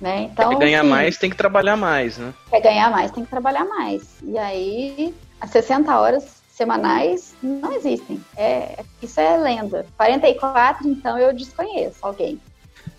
Né? 0.00 0.28
Então, 0.30 0.50
quer 0.50 0.58
ganhar 0.58 0.80
assim, 0.80 0.90
mais, 0.90 1.16
tem 1.16 1.30
que 1.30 1.36
trabalhar 1.36 1.76
mais, 1.76 2.18
né? 2.18 2.34
Quer 2.50 2.60
ganhar 2.60 2.90
mais, 2.90 3.10
tem 3.10 3.24
que 3.24 3.30
trabalhar 3.30 3.64
mais. 3.64 4.02
E 4.22 4.36
aí, 4.36 5.14
as 5.40 5.50
60 5.50 5.98
horas 5.98 6.42
semanais 6.48 7.34
não 7.42 7.72
existem. 7.72 8.22
É, 8.36 8.84
isso 9.00 9.18
é 9.18 9.38
lenda. 9.38 9.86
44, 9.96 10.86
então, 10.86 11.18
eu 11.18 11.32
desconheço 11.32 11.96
alguém. 12.02 12.38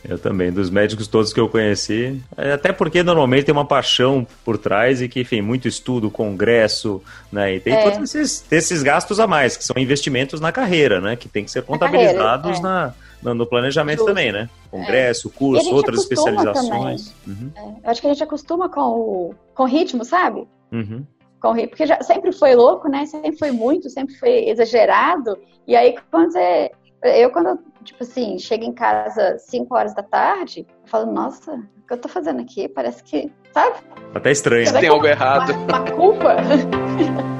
Eu 0.07 0.17
também, 0.17 0.51
dos 0.51 0.69
médicos 0.69 1.07
todos 1.07 1.33
que 1.33 1.39
eu 1.39 1.49
conheci, 1.49 2.21
é, 2.37 2.53
até 2.53 2.71
porque 2.71 3.01
normalmente 3.03 3.45
tem 3.45 3.53
uma 3.53 3.65
paixão 3.65 4.25
por 4.43 4.57
trás 4.57 5.01
e 5.01 5.09
que, 5.09 5.21
enfim, 5.21 5.41
muito 5.41 5.67
estudo, 5.67 6.11
congresso, 6.11 7.01
né? 7.31 7.55
E 7.55 7.59
tem 7.59 7.73
é. 7.73 7.89
todos 7.89 8.13
esses, 8.13 8.45
esses 8.51 8.83
gastos 8.83 9.19
a 9.19 9.27
mais, 9.27 9.57
que 9.57 9.63
são 9.63 9.75
investimentos 9.77 10.39
na 10.39 10.51
carreira, 10.51 11.01
né? 11.01 11.15
Que 11.15 11.27
tem 11.27 11.43
que 11.43 11.51
ser 11.51 11.63
contabilizados 11.63 12.59
na, 12.61 12.93
é. 13.25 13.33
no 13.33 13.45
planejamento 13.45 13.99
Justo. 13.99 14.09
também, 14.09 14.31
né? 14.31 14.49
Congresso, 14.69 15.31
é. 15.33 15.37
curso, 15.37 15.73
outras 15.73 16.01
especializações. 16.01 17.13
Uhum. 17.25 17.51
É, 17.55 17.87
eu 17.87 17.91
acho 17.91 18.01
que 18.01 18.07
a 18.07 18.09
gente 18.11 18.23
acostuma 18.23 18.69
com 18.69 18.81
o, 18.81 19.35
com 19.53 19.63
o 19.63 19.67
ritmo, 19.67 20.05
sabe? 20.05 20.47
Uhum 20.71 21.05
com 21.45 21.67
porque 21.67 21.85
já 21.85 22.01
sempre 22.01 22.31
foi 22.31 22.55
louco, 22.55 22.89
né? 22.89 23.05
Sempre 23.05 23.37
foi 23.37 23.51
muito, 23.51 23.87
sempre 23.89 24.15
foi 24.15 24.49
exagerado. 24.49 25.37
E 25.67 25.75
aí 25.75 25.95
quando 26.09 26.31
você, 26.31 26.71
eu 27.03 27.29
quando 27.29 27.59
tipo 27.85 28.03
assim, 28.03 28.37
chego 28.37 28.63
em 28.63 28.73
casa 28.73 29.37
5 29.37 29.73
horas 29.73 29.93
da 29.93 30.03
tarde, 30.03 30.65
eu 30.83 30.89
falo, 30.89 31.11
nossa, 31.11 31.53
o 31.53 31.87
que 31.87 31.93
eu 31.93 31.97
tô 31.97 32.09
fazendo 32.09 32.41
aqui? 32.41 32.67
Parece 32.67 33.03
que 33.03 33.31
sabe? 33.53 33.77
Até 34.13 34.31
estranho. 34.31 34.65
Será 34.65 34.79
tem 34.79 34.89
algo 34.89 35.05
errado. 35.05 35.53
Uma, 35.53 35.79
uma 35.79 35.91
culpa? 35.91 36.35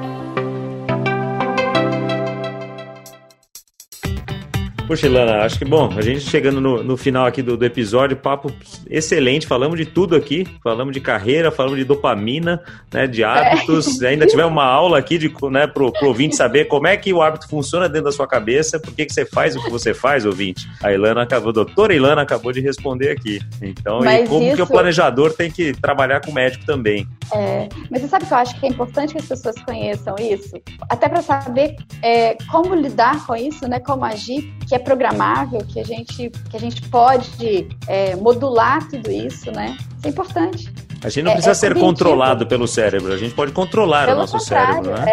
Poxa, 4.86 5.08
Ilana, 5.08 5.42
acho 5.42 5.58
que 5.58 5.64
bom, 5.64 5.90
a 5.96 6.00
gente 6.00 6.20
chegando 6.20 6.60
no, 6.60 6.80
no 6.80 6.96
final 6.96 7.26
aqui 7.26 7.42
do, 7.42 7.56
do, 7.56 7.64
episódio, 7.64 8.16
papo 8.16 8.52
excelente, 8.88 9.44
falamos 9.44 9.76
de 9.76 9.84
tudo 9.84 10.14
aqui, 10.14 10.46
falamos 10.62 10.94
de 10.94 11.00
carreira, 11.00 11.50
falamos 11.50 11.76
de 11.76 11.84
dopamina, 11.84 12.62
né, 12.92 13.08
de 13.08 13.24
hábitos, 13.24 14.00
é. 14.00 14.10
ainda 14.10 14.26
tivemos 14.26 14.52
uma 14.52 14.64
aula 14.64 14.96
aqui 14.96 15.18
de, 15.18 15.32
né, 15.50 15.66
pro, 15.66 15.90
pro 15.90 16.06
ouvinte 16.06 16.36
saber 16.36 16.66
como 16.66 16.86
é 16.86 16.96
que 16.96 17.12
o 17.12 17.20
hábito 17.20 17.48
funciona 17.48 17.88
dentro 17.88 18.04
da 18.04 18.12
sua 18.12 18.28
cabeça, 18.28 18.78
por 18.78 18.94
que, 18.94 19.06
que 19.06 19.12
você 19.12 19.26
faz 19.26 19.56
o 19.56 19.64
que 19.64 19.70
você 19.70 19.92
faz, 19.92 20.24
ouvinte. 20.24 20.68
A 20.80 20.92
Ilana 20.92 21.22
acabou, 21.22 21.50
a 21.50 21.54
doutora 21.54 21.92
Ilana 21.92 22.22
acabou 22.22 22.52
de 22.52 22.60
responder 22.60 23.10
aqui. 23.10 23.40
Então, 23.60 24.00
mas 24.04 24.24
e 24.24 24.28
como 24.28 24.46
isso... 24.46 24.54
que 24.54 24.62
o 24.62 24.66
planejador 24.68 25.32
tem 25.32 25.50
que 25.50 25.72
trabalhar 25.72 26.20
com 26.20 26.30
o 26.30 26.34
médico 26.34 26.64
também. 26.64 27.08
É, 27.34 27.68
mas 27.90 28.02
você 28.02 28.08
sabe 28.08 28.24
que 28.24 28.32
eu 28.32 28.38
acho 28.38 28.60
que 28.60 28.66
é 28.66 28.68
importante 28.68 29.14
que 29.14 29.18
as 29.18 29.26
pessoas 29.26 29.56
conheçam 29.64 30.14
isso, 30.20 30.54
até 30.88 31.08
para 31.08 31.22
saber 31.22 31.74
é, 32.02 32.36
como 32.52 32.72
lidar 32.72 33.26
com 33.26 33.34
isso, 33.34 33.66
né, 33.66 33.80
como 33.80 34.04
agir, 34.04 34.54
que 34.68 34.75
é 34.76 34.78
programável, 34.78 35.60
que 35.66 35.80
a 35.80 35.84
gente, 35.84 36.30
que 36.30 36.56
a 36.56 36.60
gente 36.60 36.82
pode 36.88 37.68
é, 37.88 38.14
modular 38.16 38.86
tudo 38.88 39.10
isso, 39.10 39.50
né? 39.50 39.76
Isso 39.98 40.06
é 40.06 40.08
importante. 40.10 40.72
A 41.02 41.08
gente 41.08 41.24
não 41.24 41.32
precisa 41.32 41.50
é, 41.50 41.52
é 41.52 41.54
ser 41.54 41.74
controlado 41.74 42.46
pelo 42.46 42.66
cérebro, 42.66 43.12
a 43.12 43.16
gente 43.16 43.34
pode 43.34 43.52
controlar 43.52 44.06
pelo 44.06 44.18
o 44.18 44.20
nosso 44.20 44.38
cérebro, 44.40 44.92
né? 44.92 45.04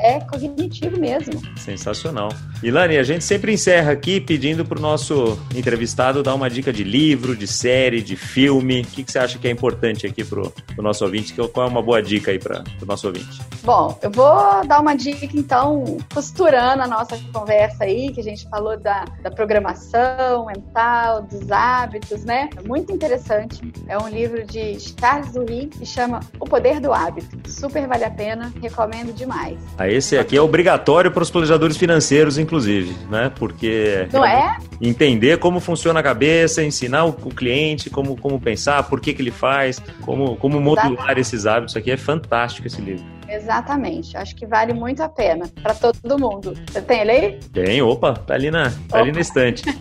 É, 0.00 0.16
é 0.16 0.20
cognitivo 0.20 0.98
mesmo. 0.98 1.40
Sensacional. 1.56 2.28
Ilane, 2.62 2.96
a 2.96 3.02
gente 3.02 3.24
sempre 3.24 3.52
encerra 3.52 3.92
aqui 3.92 4.20
pedindo 4.20 4.64
para 4.64 4.78
o 4.78 4.82
nosso 4.82 5.38
entrevistado 5.54 6.22
dar 6.22 6.34
uma 6.34 6.48
dica 6.48 6.72
de 6.72 6.84
livro, 6.84 7.36
de 7.36 7.46
série, 7.46 8.02
de 8.02 8.16
filme. 8.16 8.82
O 8.82 8.84
que, 8.84 9.04
que 9.04 9.12
você 9.12 9.18
acha 9.18 9.38
que 9.38 9.46
é 9.46 9.50
importante 9.50 10.06
aqui 10.06 10.24
para 10.24 10.40
o 10.40 10.82
nosso 10.82 11.04
ouvinte? 11.04 11.34
Qual 11.34 11.66
é 11.66 11.70
uma 11.70 11.82
boa 11.82 12.02
dica 12.02 12.30
aí 12.30 12.38
para 12.38 12.64
o 12.82 12.86
nosso 12.86 13.06
ouvinte? 13.06 13.40
Bom, 13.62 13.98
eu 14.02 14.10
vou 14.10 14.66
dar 14.66 14.80
uma 14.80 14.94
dica, 14.94 15.26
então, 15.34 15.98
costurando 16.12 16.82
a 16.82 16.86
nossa 16.86 17.18
conversa 17.32 17.84
aí, 17.84 18.12
que 18.12 18.20
a 18.20 18.24
gente 18.24 18.48
falou 18.48 18.78
da, 18.78 19.04
da 19.22 19.30
programação 19.30 20.46
mental, 20.46 21.22
dos 21.22 21.50
hábitos, 21.50 22.24
né? 22.24 22.50
Muito 22.66 22.92
interessante. 22.92 23.60
É 23.86 23.98
um 23.98 24.08
livro 24.08 24.44
de 24.44 24.78
Charles 24.98 25.23
Duhigg 25.32 25.68
que 25.68 25.86
chama 25.86 26.20
O 26.38 26.44
Poder 26.44 26.80
do 26.80 26.92
Hábito. 26.92 27.38
Super 27.50 27.86
vale 27.86 28.04
a 28.04 28.10
pena, 28.10 28.52
recomendo 28.60 29.12
demais. 29.14 29.58
Ah, 29.78 29.88
esse 29.88 30.16
aqui 30.18 30.36
é 30.36 30.40
obrigatório 30.40 31.10
para 31.10 31.22
os 31.22 31.30
planejadores 31.30 31.76
financeiros, 31.76 32.38
inclusive, 32.38 32.94
né? 33.10 33.30
Porque 33.34 34.08
Não 34.12 34.24
é? 34.24 34.56
entender 34.80 35.38
como 35.38 35.60
funciona 35.60 36.00
a 36.00 36.02
cabeça, 36.02 36.62
ensinar 36.62 37.04
o, 37.04 37.12
cliente 37.12 37.90
como, 37.90 38.16
como 38.16 38.40
pensar, 38.40 38.82
por 38.84 39.00
que, 39.00 39.12
que 39.12 39.22
ele 39.22 39.30
faz, 39.30 39.80
como, 40.02 40.36
como 40.36 40.60
modular 40.60 41.18
esses 41.18 41.46
hábitos 41.46 41.76
aqui. 41.76 41.90
É 41.90 41.96
fantástico 41.96 42.66
esse 42.66 42.80
livro. 42.80 43.04
Exatamente. 43.28 44.16
Acho 44.16 44.34
que 44.36 44.46
vale 44.46 44.72
muito 44.72 45.02
a 45.02 45.08
pena 45.08 45.48
para 45.62 45.74
todo 45.74 46.18
mundo. 46.18 46.54
Você 46.70 46.80
tem 46.80 47.00
ele 47.00 47.10
aí? 47.10 47.40
Tem, 47.52 47.82
opa, 47.82 48.14
tá 48.14 48.34
ali 48.34 48.50
na, 48.50 48.70
tá 48.88 48.98
ali 48.98 49.12
na 49.12 49.20
estante. 49.20 49.64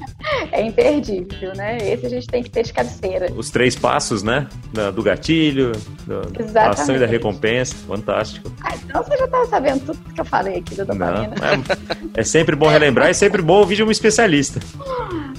é 0.53 0.61
imperdível, 0.61 1.53
né? 1.55 1.77
Esse 1.77 2.05
a 2.05 2.09
gente 2.09 2.27
tem 2.27 2.43
que 2.43 2.49
ter 2.49 2.63
de 2.63 2.73
cabeceira. 2.73 3.31
Os 3.35 3.49
três 3.49 3.75
passos, 3.75 4.23
né? 4.23 4.47
Do 4.93 5.01
gatilho, 5.01 5.71
da 6.51 6.69
ação 6.69 6.95
e 6.95 6.99
da 6.99 7.05
recompensa. 7.05 7.75
Fantástico. 7.87 8.51
Ah, 8.63 8.75
então 8.75 9.03
você 9.03 9.17
já 9.17 9.27
tá 9.27 9.45
sabendo 9.45 9.85
tudo 9.85 10.13
que 10.13 10.21
eu 10.21 10.25
falei 10.25 10.59
aqui 10.59 10.75
da 10.75 10.83
dopamina. 10.83 11.35
Não, 11.35 11.47
é, 11.47 12.21
é 12.21 12.23
sempre 12.23 12.55
bom 12.55 12.67
relembrar 12.67 13.07
e 13.07 13.11
é 13.11 13.13
sempre 13.13 13.41
bom 13.41 13.55
ouvir 13.55 13.75
de 13.75 13.83
um 13.83 13.91
especialista. 13.91 14.59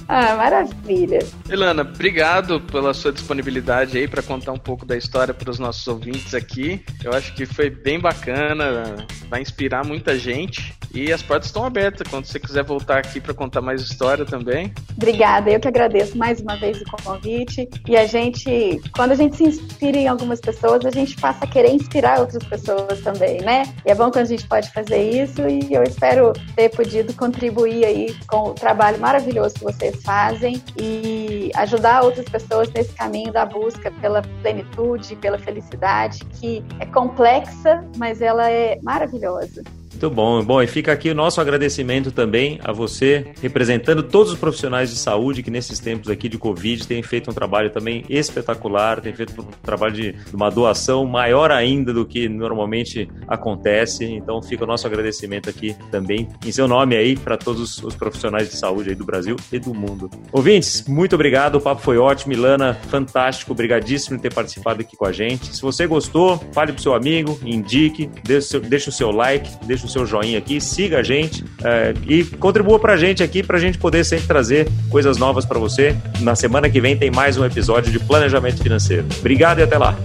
Ah, 0.07 0.35
maravilha. 0.35 1.19
Ilana, 1.49 1.81
obrigado 1.81 2.61
pela 2.61 2.93
sua 2.93 3.11
disponibilidade 3.11 3.97
aí 3.97 4.07
para 4.07 4.21
contar 4.21 4.51
um 4.51 4.59
pouco 4.59 4.85
da 4.85 4.95
história 4.95 5.33
para 5.33 5.49
os 5.49 5.57
nossos 5.57 5.87
ouvintes 5.87 6.33
aqui. 6.33 6.83
Eu 7.03 7.11
acho 7.13 7.33
que 7.33 7.45
foi 7.45 7.69
bem 7.69 7.99
bacana, 7.99 8.95
vai 9.29 9.41
inspirar 9.41 9.83
muita 9.83 10.17
gente. 10.17 10.75
E 10.93 11.11
as 11.11 11.21
portas 11.21 11.47
estão 11.47 11.65
abertas 11.65 12.07
quando 12.07 12.25
você 12.25 12.39
quiser 12.39 12.63
voltar 12.63 12.99
aqui 12.99 13.19
para 13.19 13.33
contar 13.33 13.61
mais 13.61 13.81
história 13.81 14.23
também. 14.25 14.73
Obrigada, 15.05 15.51
eu 15.51 15.59
que 15.59 15.67
agradeço 15.67 16.17
mais 16.17 16.41
uma 16.41 16.57
vez 16.57 16.81
o 16.81 16.85
convite. 17.03 17.69
E 17.87 17.95
a 17.95 18.07
gente, 18.07 18.81
quando 18.91 19.11
a 19.11 19.15
gente 19.15 19.35
se 19.35 19.43
inspira 19.43 19.99
em 19.99 20.07
algumas 20.07 20.41
pessoas, 20.41 20.83
a 20.83 20.89
gente 20.89 21.15
passa 21.17 21.45
a 21.45 21.47
querer 21.47 21.71
inspirar 21.71 22.21
outras 22.21 22.43
pessoas 22.43 23.01
também, 23.01 23.39
né? 23.41 23.71
E 23.85 23.91
é 23.91 23.93
bom 23.93 24.09
quando 24.09 24.25
a 24.25 24.29
gente 24.29 24.47
pode 24.47 24.71
fazer 24.71 24.97
isso 24.97 25.47
e 25.47 25.71
eu 25.71 25.83
espero 25.83 26.33
ter 26.55 26.69
podido 26.69 27.13
contribuir 27.13 27.85
aí 27.85 28.15
com 28.27 28.49
o 28.49 28.53
trabalho 28.55 28.99
maravilhoso 28.99 29.53
que 29.53 29.63
vocês 29.63 30.01
fazem 30.01 30.59
e 30.75 31.51
ajudar 31.53 32.03
outras 32.03 32.25
pessoas 32.27 32.71
nesse 32.73 32.93
caminho 32.93 33.31
da 33.31 33.45
busca 33.45 33.91
pela 34.01 34.23
plenitude, 34.41 35.15
pela 35.17 35.37
felicidade, 35.37 36.25
que 36.39 36.63
é 36.79 36.85
complexa, 36.87 37.85
mas 37.95 38.23
ela 38.23 38.49
é 38.49 38.79
maravilhosa. 38.81 39.61
Muito 39.95 40.09
bom. 40.09 40.43
Bom, 40.43 40.61
e 40.61 40.67
fica 40.67 40.91
aqui 40.91 41.09
o 41.09 41.15
nosso 41.15 41.39
agradecimento 41.39 42.11
também 42.11 42.59
a 42.63 42.73
você, 42.73 43.27
representando 43.41 44.03
todos 44.03 44.33
os 44.33 44.37
profissionais 44.37 44.89
de 44.89 44.97
saúde 44.97 45.41
que 45.41 45.49
nesses 45.49 45.79
tempos 45.79 46.09
aqui 46.09 46.27
de 46.27 46.37
Covid 46.37 46.85
têm 46.85 47.01
feito 47.01 47.31
um 47.31 47.33
trabalho 47.33 47.69
também 47.69 48.03
espetacular, 48.09 48.99
têm 48.99 49.13
feito 49.13 49.41
um 49.41 49.45
trabalho 49.63 49.93
de 49.93 50.15
uma 50.33 50.51
doação 50.51 51.05
maior 51.05 51.49
ainda 51.49 51.93
do 51.93 52.05
que 52.05 52.27
normalmente 52.27 53.09
acontece. 53.25 54.03
Então 54.03 54.43
fica 54.43 54.65
o 54.65 54.67
nosso 54.67 54.85
agradecimento 54.85 55.49
aqui 55.49 55.75
também 55.89 56.27
em 56.45 56.51
seu 56.51 56.67
nome 56.67 56.97
aí 56.97 57.15
para 57.15 57.37
todos 57.37 57.81
os 57.81 57.95
profissionais 57.95 58.49
de 58.49 58.57
saúde 58.57 58.89
aí 58.89 58.95
do 58.95 59.05
Brasil 59.05 59.37
e 59.49 59.59
do 59.59 59.73
mundo. 59.73 60.09
Ouvintes, 60.33 60.85
muito 60.89 61.15
obrigado. 61.15 61.55
O 61.55 61.61
papo 61.61 61.81
foi 61.81 61.97
ótimo. 61.97 62.33
Milana, 62.35 62.73
fantástico. 62.89 63.53
Obrigadíssimo 63.53 64.17
por 64.17 64.23
ter 64.23 64.33
participado 64.33 64.81
aqui 64.81 64.97
com 64.97 65.05
a 65.05 65.13
gente. 65.13 65.55
Se 65.55 65.61
você 65.61 65.87
gostou, 65.87 66.37
fale 66.51 66.73
pro 66.73 66.81
seu 66.81 66.93
amigo, 66.93 67.39
indique, 67.45 68.09
deixe 68.25 68.89
o 68.89 68.91
seu 68.91 69.11
like, 69.11 69.49
o 69.85 69.89
seu 69.89 70.05
joinha 70.05 70.37
aqui, 70.37 70.59
siga 70.59 70.99
a 70.99 71.03
gente 71.03 71.43
é, 71.63 71.93
e 72.07 72.23
contribua 72.23 72.79
pra 72.79 72.97
gente 72.97 73.23
aqui 73.23 73.43
pra 73.43 73.57
gente 73.59 73.77
poder 73.77 74.03
sempre 74.03 74.27
trazer 74.27 74.67
coisas 74.89 75.17
novas 75.17 75.45
para 75.45 75.59
você. 75.59 75.95
Na 76.21 76.35
semana 76.35 76.69
que 76.69 76.81
vem 76.81 76.97
tem 76.97 77.11
mais 77.11 77.37
um 77.37 77.45
episódio 77.45 77.91
de 77.91 77.99
Planejamento 77.99 78.61
Financeiro. 78.61 79.05
Obrigado 79.19 79.59
e 79.59 79.63
até 79.63 79.77
lá. 79.77 79.95